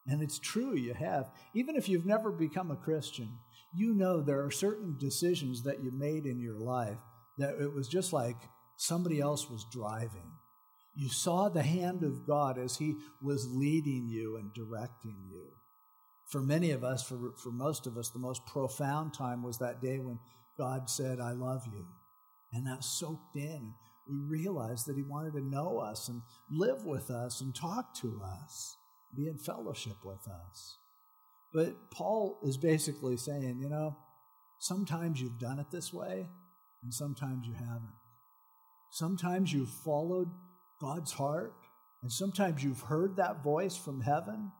And 0.06 0.22
it's 0.22 0.38
true, 0.38 0.74
you 0.74 0.94
have. 0.94 1.30
Even 1.54 1.76
if 1.76 1.88
you've 1.88 2.06
never 2.06 2.30
become 2.30 2.70
a 2.70 2.76
Christian, 2.76 3.38
you 3.74 3.94
know 3.94 4.20
there 4.20 4.44
are 4.44 4.50
certain 4.50 4.96
decisions 4.98 5.62
that 5.62 5.82
you 5.82 5.90
made 5.90 6.26
in 6.26 6.40
your 6.40 6.58
life 6.58 6.98
that 7.38 7.60
it 7.60 7.72
was 7.72 7.88
just 7.88 8.12
like 8.12 8.36
somebody 8.76 9.20
else 9.20 9.48
was 9.48 9.66
driving. 9.72 10.32
You 10.94 11.08
saw 11.08 11.48
the 11.48 11.62
hand 11.62 12.04
of 12.04 12.26
God 12.26 12.58
as 12.58 12.76
He 12.76 12.96
was 13.20 13.48
leading 13.48 14.08
you 14.08 14.36
and 14.36 14.54
directing 14.54 15.16
you. 15.30 15.46
For 16.26 16.40
many 16.40 16.70
of 16.70 16.84
us, 16.84 17.02
for, 17.02 17.32
for 17.42 17.50
most 17.50 17.86
of 17.86 17.96
us, 17.96 18.10
the 18.10 18.18
most 18.18 18.46
profound 18.46 19.12
time 19.12 19.42
was 19.42 19.58
that 19.58 19.82
day 19.82 19.98
when 19.98 20.18
God 20.56 20.88
said, 20.88 21.20
I 21.20 21.32
love 21.32 21.62
you. 21.66 21.86
And 22.52 22.66
that 22.66 22.84
soaked 22.84 23.36
in. 23.36 23.74
We 24.08 24.18
realized 24.18 24.86
that 24.86 24.96
He 24.96 25.02
wanted 25.02 25.32
to 25.32 25.40
know 25.40 25.78
us 25.78 26.08
and 26.08 26.22
live 26.50 26.84
with 26.84 27.10
us 27.10 27.40
and 27.40 27.54
talk 27.54 27.94
to 27.96 28.20
us, 28.22 28.76
be 29.16 29.28
in 29.28 29.38
fellowship 29.38 29.96
with 30.04 30.26
us. 30.28 30.78
But 31.52 31.90
Paul 31.90 32.38
is 32.42 32.56
basically 32.56 33.16
saying, 33.16 33.58
you 33.60 33.68
know, 33.68 33.96
sometimes 34.58 35.20
you've 35.20 35.38
done 35.38 35.58
it 35.58 35.70
this 35.70 35.92
way, 35.92 36.26
and 36.82 36.92
sometimes 36.92 37.46
you 37.46 37.54
haven't. 37.54 37.94
Sometimes 38.90 39.52
you've 39.52 39.70
followed 39.70 40.28
God's 40.80 41.12
heart, 41.12 41.54
and 42.02 42.10
sometimes 42.10 42.62
you've 42.62 42.80
heard 42.80 43.16
that 43.16 43.42
voice 43.42 43.76
from 43.76 44.00
heaven, 44.00 44.50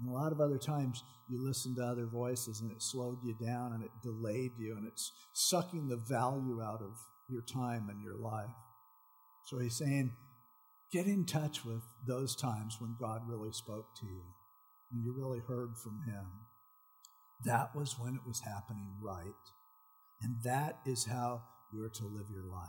and 0.00 0.08
a 0.08 0.12
lot 0.12 0.32
of 0.32 0.40
other 0.40 0.58
times 0.58 1.04
you 1.28 1.46
listen 1.46 1.74
to 1.76 1.82
other 1.82 2.06
voices 2.06 2.60
and 2.60 2.72
it 2.72 2.82
slowed 2.82 3.18
you 3.22 3.34
down 3.34 3.72
and 3.74 3.84
it 3.84 3.90
delayed 4.02 4.52
you 4.58 4.74
and 4.76 4.86
it's 4.86 5.12
sucking 5.34 5.88
the 5.88 5.96
value 6.08 6.62
out 6.62 6.80
of 6.80 6.96
your 7.28 7.42
time 7.42 7.88
and 7.90 8.02
your 8.02 8.16
life. 8.16 8.50
So 9.46 9.58
he's 9.58 9.76
saying, 9.76 10.12
Get 10.92 11.06
in 11.06 11.24
touch 11.24 11.64
with 11.64 11.82
those 12.04 12.34
times 12.34 12.76
when 12.80 12.96
God 12.98 13.22
really 13.28 13.52
spoke 13.52 13.94
to 14.00 14.06
you, 14.06 14.22
when 14.90 15.04
you 15.04 15.14
really 15.16 15.38
heard 15.38 15.76
from 15.76 16.02
Him. 16.04 16.26
That 17.44 17.76
was 17.76 17.96
when 17.96 18.16
it 18.16 18.26
was 18.26 18.40
happening 18.40 18.96
right. 19.00 19.24
And 20.20 20.42
that 20.42 20.80
is 20.84 21.04
how 21.04 21.42
you 21.72 21.84
are 21.84 21.90
to 21.90 22.06
live 22.06 22.26
your 22.32 22.44
life. 22.44 22.68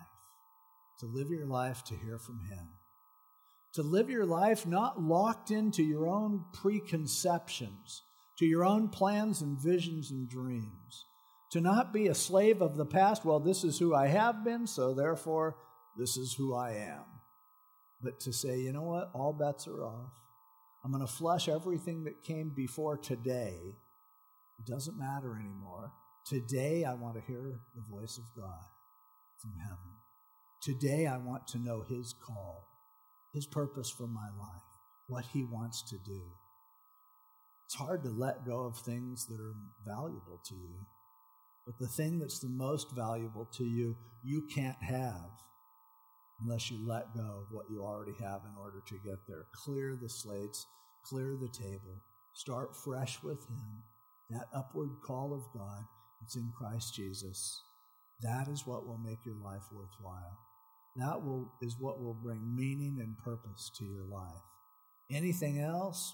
To 1.00 1.08
live 1.08 1.32
your 1.32 1.48
life 1.48 1.84
to 1.86 1.96
hear 1.96 2.20
from 2.20 2.42
Him. 2.48 2.70
To 3.74 3.82
live 3.82 4.10
your 4.12 4.28
life 4.28 4.68
not 4.68 5.02
locked 5.02 5.50
into 5.50 5.82
your 5.82 6.08
own 6.08 6.46
preconceptions, 6.54 8.04
to 8.38 8.46
your 8.46 8.64
own 8.64 8.90
plans 8.90 9.42
and 9.42 9.60
visions 9.60 10.12
and 10.12 10.30
dreams. 10.30 11.06
To 11.54 11.60
not 11.60 11.92
be 11.92 12.08
a 12.08 12.14
slave 12.14 12.62
of 12.62 12.78
the 12.78 12.86
past. 12.86 13.26
Well, 13.26 13.40
this 13.40 13.64
is 13.64 13.80
who 13.80 13.96
I 13.96 14.08
have 14.08 14.46
been, 14.46 14.68
so 14.68 14.94
therefore 14.94 15.56
this 15.98 16.18
is 16.18 16.34
who 16.34 16.54
I 16.54 16.74
am 16.74 17.11
but 18.04 18.20
to 18.22 18.34
say, 18.34 18.60
you 18.60 18.74
know 18.74 18.84
what, 18.84 19.12
all 19.14 19.34
bets 19.34 19.68
are 19.68 19.84
off. 19.84 20.12
I'm 20.84 20.92
going 20.92 21.06
to 21.06 21.12
flush 21.12 21.48
everything 21.48 22.06
that 22.06 22.24
came 22.24 22.50
before 22.56 22.98
today. 22.98 23.56
It 24.60 24.66
doesn't 24.66 24.98
matter 24.98 25.36
anymore. 25.36 25.92
Today, 26.28 26.84
I 26.86 26.94
want 26.94 27.16
to 27.16 27.22
hear 27.22 27.60
the 27.76 27.96
voice 27.96 28.18
of 28.18 28.24
God 28.36 28.64
from 29.40 29.54
heaven. 29.62 29.78
Today, 30.62 31.08
I 31.08 31.18
want 31.18 31.48
to 31.50 31.60
know 31.60 31.84
His 31.88 32.14
call, 32.14 32.68
His 33.34 33.46
purpose 33.46 33.90
for 33.90 34.08
my 34.08 34.28
life, 34.40 34.62
what 35.08 35.26
He 35.34 35.44
wants 35.44 35.84
to 35.90 35.98
do. 36.06 36.22
It's 37.66 37.76
hard 37.76 38.04
to 38.04 38.10
let 38.10 38.46
go 38.46 38.66
of 38.66 38.78
things 38.78 39.28
that 39.28 39.40
are 39.40 39.56
valuable 39.86 40.42
to 40.48 40.56
you, 40.56 40.86
but 41.66 41.80
the 41.80 41.88
thing 41.88 42.20
that's 42.20 42.40
the 42.40 42.50
most 42.50 42.92
valuable 42.96 43.48
to 43.58 43.64
you, 43.64 43.96
you 44.24 44.48
can't 44.54 44.82
have 44.82 45.30
unless 46.44 46.72
you 46.72 46.86
let 46.88 47.14
go 47.16 47.44
of 47.44 47.52
what 47.52 47.66
you 47.70 47.82
already 47.82 48.14
have 48.20 48.42
in 48.44 48.56
order 48.60 48.82
to 48.88 48.96
get 49.06 49.20
there. 49.28 49.46
Clear 49.54 49.96
the 50.02 50.10
slates, 50.10 50.66
clear 51.04 51.38
the 51.40 51.50
table, 51.50 52.02
start 52.34 52.76
fresh 52.76 53.22
with 53.24 53.48
Him. 53.48 53.84
That 54.30 54.48
upward 54.56 54.90
call 55.06 55.34
of 55.34 55.44
God, 55.58 55.84
it's 56.24 56.36
in 56.36 56.52
Christ 56.58 56.96
Jesus. 56.96 57.64
That 58.22 58.48
is 58.48 58.66
what 58.66 58.88
will 58.88 58.98
make 58.98 59.26
your 59.26 59.36
life 59.44 59.64
worthwhile. 59.72 60.38
That 60.96 61.24
will, 61.24 61.52
is 61.62 61.76
what 61.80 62.02
will 62.02 62.14
bring 62.14 62.56
meaning 62.56 62.98
and 63.00 63.18
purpose 63.18 63.72
to 63.78 63.86
your 63.86 64.06
life. 64.06 64.44
Anything 65.10 65.60
else, 65.60 66.14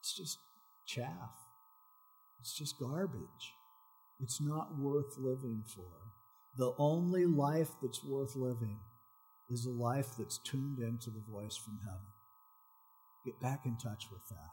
it's 0.00 0.16
just 0.16 0.38
chaff. 0.86 1.34
It's 2.40 2.56
just 2.56 2.78
garbage. 2.78 3.54
It's 4.20 4.40
not 4.40 4.78
worth 4.78 5.16
living 5.18 5.64
for. 5.66 5.90
The 6.56 6.72
only 6.78 7.26
life 7.26 7.70
that's 7.80 8.04
worth 8.04 8.34
living 8.36 8.80
is 9.48 9.64
a 9.64 9.70
life 9.70 10.08
that's 10.18 10.38
tuned 10.38 10.78
into 10.78 11.10
the 11.10 11.22
voice 11.30 11.56
from 11.56 11.78
heaven. 11.84 12.06
Get 13.24 13.40
back 13.40 13.66
in 13.66 13.76
touch 13.76 14.06
with 14.10 14.22
that. 14.30 14.50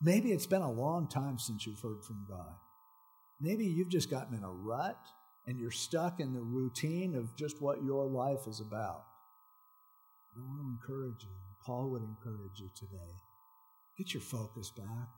Maybe 0.00 0.32
it's 0.32 0.46
been 0.46 0.62
a 0.62 0.70
long 0.70 1.08
time 1.08 1.38
since 1.38 1.66
you've 1.66 1.80
heard 1.80 2.04
from 2.04 2.26
God. 2.28 2.54
Maybe 3.40 3.66
you've 3.66 3.90
just 3.90 4.10
gotten 4.10 4.36
in 4.36 4.44
a 4.44 4.50
rut 4.50 4.98
and 5.46 5.58
you're 5.58 5.70
stuck 5.70 6.20
in 6.20 6.34
the 6.34 6.40
routine 6.40 7.14
of 7.14 7.36
just 7.36 7.60
what 7.62 7.82
your 7.82 8.06
life 8.06 8.46
is 8.46 8.60
about. 8.60 9.04
I 10.36 10.40
want 10.40 10.60
to 10.60 10.68
encourage 10.68 11.22
you. 11.22 11.30
Paul 11.64 11.90
would 11.90 12.02
encourage 12.02 12.60
you 12.60 12.70
today. 12.76 13.12
Get 13.96 14.14
your 14.14 14.22
focus 14.22 14.70
back. 14.76 15.08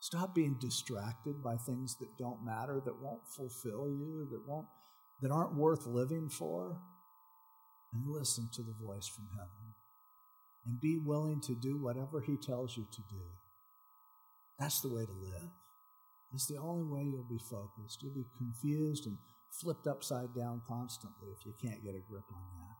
Stop 0.00 0.34
being 0.34 0.56
distracted 0.58 1.42
by 1.42 1.56
things 1.56 1.96
that 1.98 2.16
don't 2.18 2.44
matter, 2.44 2.80
that 2.84 3.00
won't 3.00 3.26
fulfill 3.36 3.88
you, 3.88 4.26
that 4.30 4.48
won't 4.48 4.66
that 5.22 5.30
aren't 5.30 5.56
worth 5.56 5.86
living 5.86 6.28
for, 6.28 6.78
and 7.92 8.02
listen 8.06 8.48
to 8.54 8.62
the 8.62 8.74
voice 8.80 9.08
from 9.08 9.28
heaven. 9.32 9.74
And 10.66 10.80
be 10.80 10.98
willing 10.98 11.40
to 11.42 11.54
do 11.54 11.82
whatever 11.82 12.20
He 12.20 12.36
tells 12.36 12.76
you 12.76 12.86
to 12.92 13.02
do. 13.10 13.22
That's 14.58 14.80
the 14.80 14.94
way 14.94 15.04
to 15.04 15.12
live. 15.12 15.50
It's 16.34 16.46
the 16.46 16.58
only 16.58 16.84
way 16.84 17.02
you'll 17.02 17.28
be 17.28 17.42
focused. 17.50 18.02
You'll 18.02 18.14
be 18.14 18.26
confused 18.36 19.06
and 19.06 19.16
flipped 19.60 19.86
upside 19.86 20.34
down 20.34 20.62
constantly 20.68 21.28
if 21.36 21.44
you 21.44 21.54
can't 21.60 21.82
get 21.82 21.94
a 21.94 22.02
grip 22.08 22.24
on 22.32 22.42
that. 22.58 22.76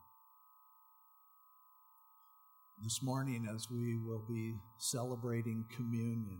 This 2.83 3.03
morning, 3.03 3.47
as 3.53 3.67
we 3.69 3.97
will 3.97 4.23
be 4.27 4.55
celebrating 4.77 5.65
communion, 5.75 6.39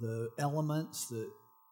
the 0.00 0.28
elements 0.38 1.08
that 1.08 1.30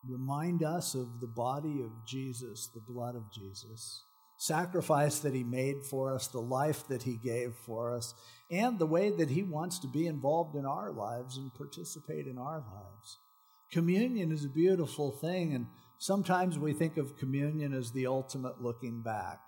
remind 0.09 0.63
us 0.63 0.95
of 0.95 1.21
the 1.21 1.27
body 1.27 1.83
of 1.83 2.07
Jesus, 2.07 2.69
the 2.75 2.81
blood 2.81 3.15
of 3.17 3.33
Jesus, 3.33 4.05
sacrifice 4.37 5.19
that 5.21 5.35
he 5.35 5.45
made 5.45 5.85
for 5.85 6.15
us, 6.15 6.29
the 6.29 6.41
life 6.41 6.87
that 6.89 7.03
he 7.03 7.17
gave 7.17 7.55
for 7.55 7.95
us, 7.95 8.15
and 8.51 8.79
the 8.79 8.87
way 8.87 9.11
that 9.11 9.31
he 9.31 9.43
wants 9.43 9.79
to 9.79 9.89
be 9.89 10.07
involved 10.07 10.57
in 10.57 10.67
our 10.67 10.93
lives 10.93 11.37
and 11.37 11.55
participate 11.55 12.27
in 12.27 12.39
our 12.39 12.59
lives. 12.59 13.19
Communion 13.73 14.31
is 14.31 14.45
a 14.45 14.49
beautiful 14.49 15.11
thing, 15.11 15.53
and 15.53 15.67
sometimes 15.99 16.59
we 16.59 16.73
think 16.73 16.97
of 16.97 17.17
communion 17.17 17.73
as 17.73 17.93
the 17.93 18.07
ultimate 18.07 18.63
looking 18.63 19.03
back. 19.03 19.41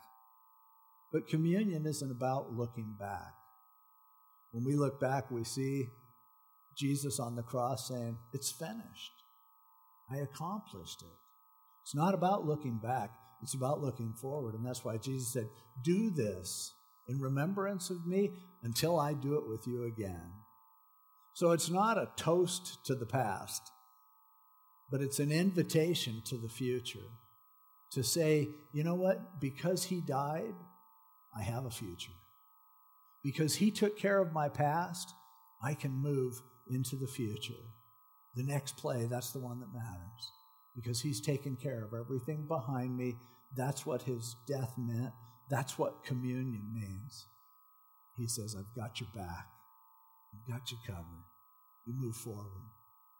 But 1.12 1.28
communion 1.28 1.86
isn't 1.86 2.10
about 2.10 2.52
looking 2.52 2.96
back. 2.98 3.34
When 4.50 4.64
we 4.64 4.74
look 4.74 5.00
back, 5.00 5.30
we 5.30 5.44
see 5.44 5.88
Jesus 6.76 7.18
on 7.18 7.36
the 7.36 7.42
cross 7.42 7.88
saying, 7.88 8.18
It's 8.32 8.50
finished. 8.50 9.17
I 10.10 10.18
accomplished 10.18 11.02
it. 11.02 11.16
It's 11.82 11.94
not 11.94 12.14
about 12.14 12.46
looking 12.46 12.78
back, 12.78 13.10
it's 13.42 13.54
about 13.54 13.80
looking 13.80 14.12
forward. 14.12 14.54
And 14.54 14.64
that's 14.64 14.84
why 14.84 14.96
Jesus 14.96 15.32
said, 15.32 15.48
Do 15.82 16.10
this 16.10 16.72
in 17.08 17.20
remembrance 17.20 17.90
of 17.90 18.06
me 18.06 18.32
until 18.62 18.98
I 18.98 19.14
do 19.14 19.36
it 19.36 19.48
with 19.48 19.66
you 19.66 19.84
again. 19.84 20.32
So 21.34 21.52
it's 21.52 21.70
not 21.70 21.98
a 21.98 22.10
toast 22.16 22.84
to 22.86 22.94
the 22.94 23.06
past, 23.06 23.62
but 24.90 25.00
it's 25.00 25.18
an 25.18 25.32
invitation 25.32 26.22
to 26.26 26.36
the 26.36 26.48
future 26.48 26.98
to 27.92 28.02
say, 28.02 28.48
you 28.72 28.84
know 28.84 28.94
what? 28.94 29.40
Because 29.40 29.84
he 29.84 30.00
died, 30.00 30.54
I 31.36 31.42
have 31.42 31.64
a 31.64 31.70
future. 31.70 32.12
Because 33.22 33.56
he 33.56 33.70
took 33.70 33.98
care 33.98 34.18
of 34.18 34.32
my 34.32 34.48
past, 34.48 35.14
I 35.62 35.74
can 35.74 35.92
move 35.92 36.40
into 36.68 36.96
the 36.96 37.06
future. 37.06 37.54
The 38.38 38.44
next 38.44 38.76
play, 38.76 39.06
that's 39.10 39.32
the 39.32 39.40
one 39.40 39.58
that 39.58 39.74
matters 39.74 40.32
because 40.76 41.00
he's 41.00 41.20
taken 41.20 41.56
care 41.56 41.84
of 41.84 41.92
everything 41.92 42.46
behind 42.46 42.96
me. 42.96 43.16
That's 43.56 43.84
what 43.84 44.02
his 44.02 44.36
death 44.46 44.72
meant. 44.78 45.12
That's 45.50 45.76
what 45.76 46.04
communion 46.04 46.62
means. 46.72 47.26
He 48.16 48.28
says, 48.28 48.54
I've 48.56 48.76
got 48.76 49.00
your 49.00 49.08
back. 49.12 49.48
I've 50.32 50.52
got 50.52 50.70
you 50.70 50.78
covered. 50.86 51.24
You 51.84 51.94
move 51.96 52.14
forward 52.14 52.70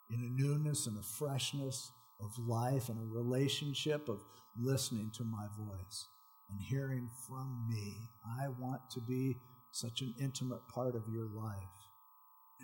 in 0.08 0.20
a 0.20 0.40
newness 0.40 0.86
and 0.86 0.96
a 0.96 1.02
freshness 1.02 1.90
of 2.20 2.30
life 2.46 2.88
and 2.88 3.00
a 3.00 3.12
relationship 3.12 4.08
of 4.08 4.22
listening 4.56 5.10
to 5.16 5.24
my 5.24 5.46
voice 5.58 6.06
and 6.48 6.60
hearing 6.60 7.10
from 7.26 7.66
me. 7.68 8.08
I 8.40 8.50
want 8.56 8.82
to 8.92 9.00
be 9.00 9.38
such 9.72 10.00
an 10.00 10.14
intimate 10.20 10.68
part 10.72 10.94
of 10.94 11.08
your 11.12 11.26
life 11.26 11.87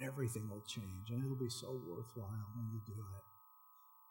everything 0.02 0.48
will 0.50 0.64
change 0.66 1.10
and 1.10 1.22
it'll 1.22 1.36
be 1.36 1.50
so 1.50 1.80
worthwhile 1.86 2.46
when 2.54 2.68
you 2.72 2.80
do 2.86 2.92
it. 2.92 3.22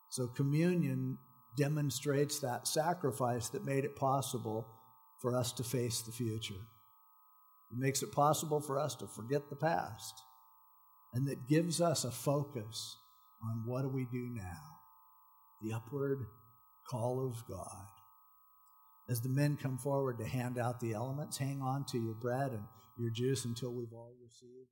So, 0.09 0.27
communion 0.27 1.17
demonstrates 1.57 2.39
that 2.39 2.67
sacrifice 2.67 3.49
that 3.49 3.65
made 3.65 3.86
it 3.86 3.95
possible 3.95 4.67
for 5.21 5.36
us 5.36 5.51
to 5.53 5.63
face 5.63 6.01
the 6.01 6.11
future. 6.11 6.53
It 7.71 7.77
makes 7.77 8.03
it 8.03 8.11
possible 8.11 8.59
for 8.59 8.79
us 8.79 8.95
to 8.95 9.07
forget 9.07 9.49
the 9.49 9.55
past 9.55 10.23
and 11.13 11.27
that 11.27 11.47
gives 11.47 11.79
us 11.79 12.03
a 12.03 12.11
focus 12.11 12.97
on 13.43 13.63
what 13.65 13.84
do 13.84 13.89
we 13.89 14.05
do 14.05 14.29
now? 14.34 14.61
The 15.61 15.73
upward 15.73 16.25
call 16.89 17.25
of 17.25 17.45
God. 17.47 17.88
As 19.09 19.21
the 19.21 19.29
men 19.29 19.57
come 19.61 19.77
forward 19.77 20.17
to 20.17 20.25
hand 20.25 20.57
out 20.57 20.79
the 20.79 20.93
elements, 20.93 21.38
hang 21.38 21.61
on 21.61 21.86
to 21.91 21.99
your 21.99 22.15
bread 22.15 22.51
and 22.51 22.63
your 22.97 23.11
juice 23.11 23.45
until 23.45 23.71
we've 23.71 23.93
all 23.93 24.13
received. 24.21 24.69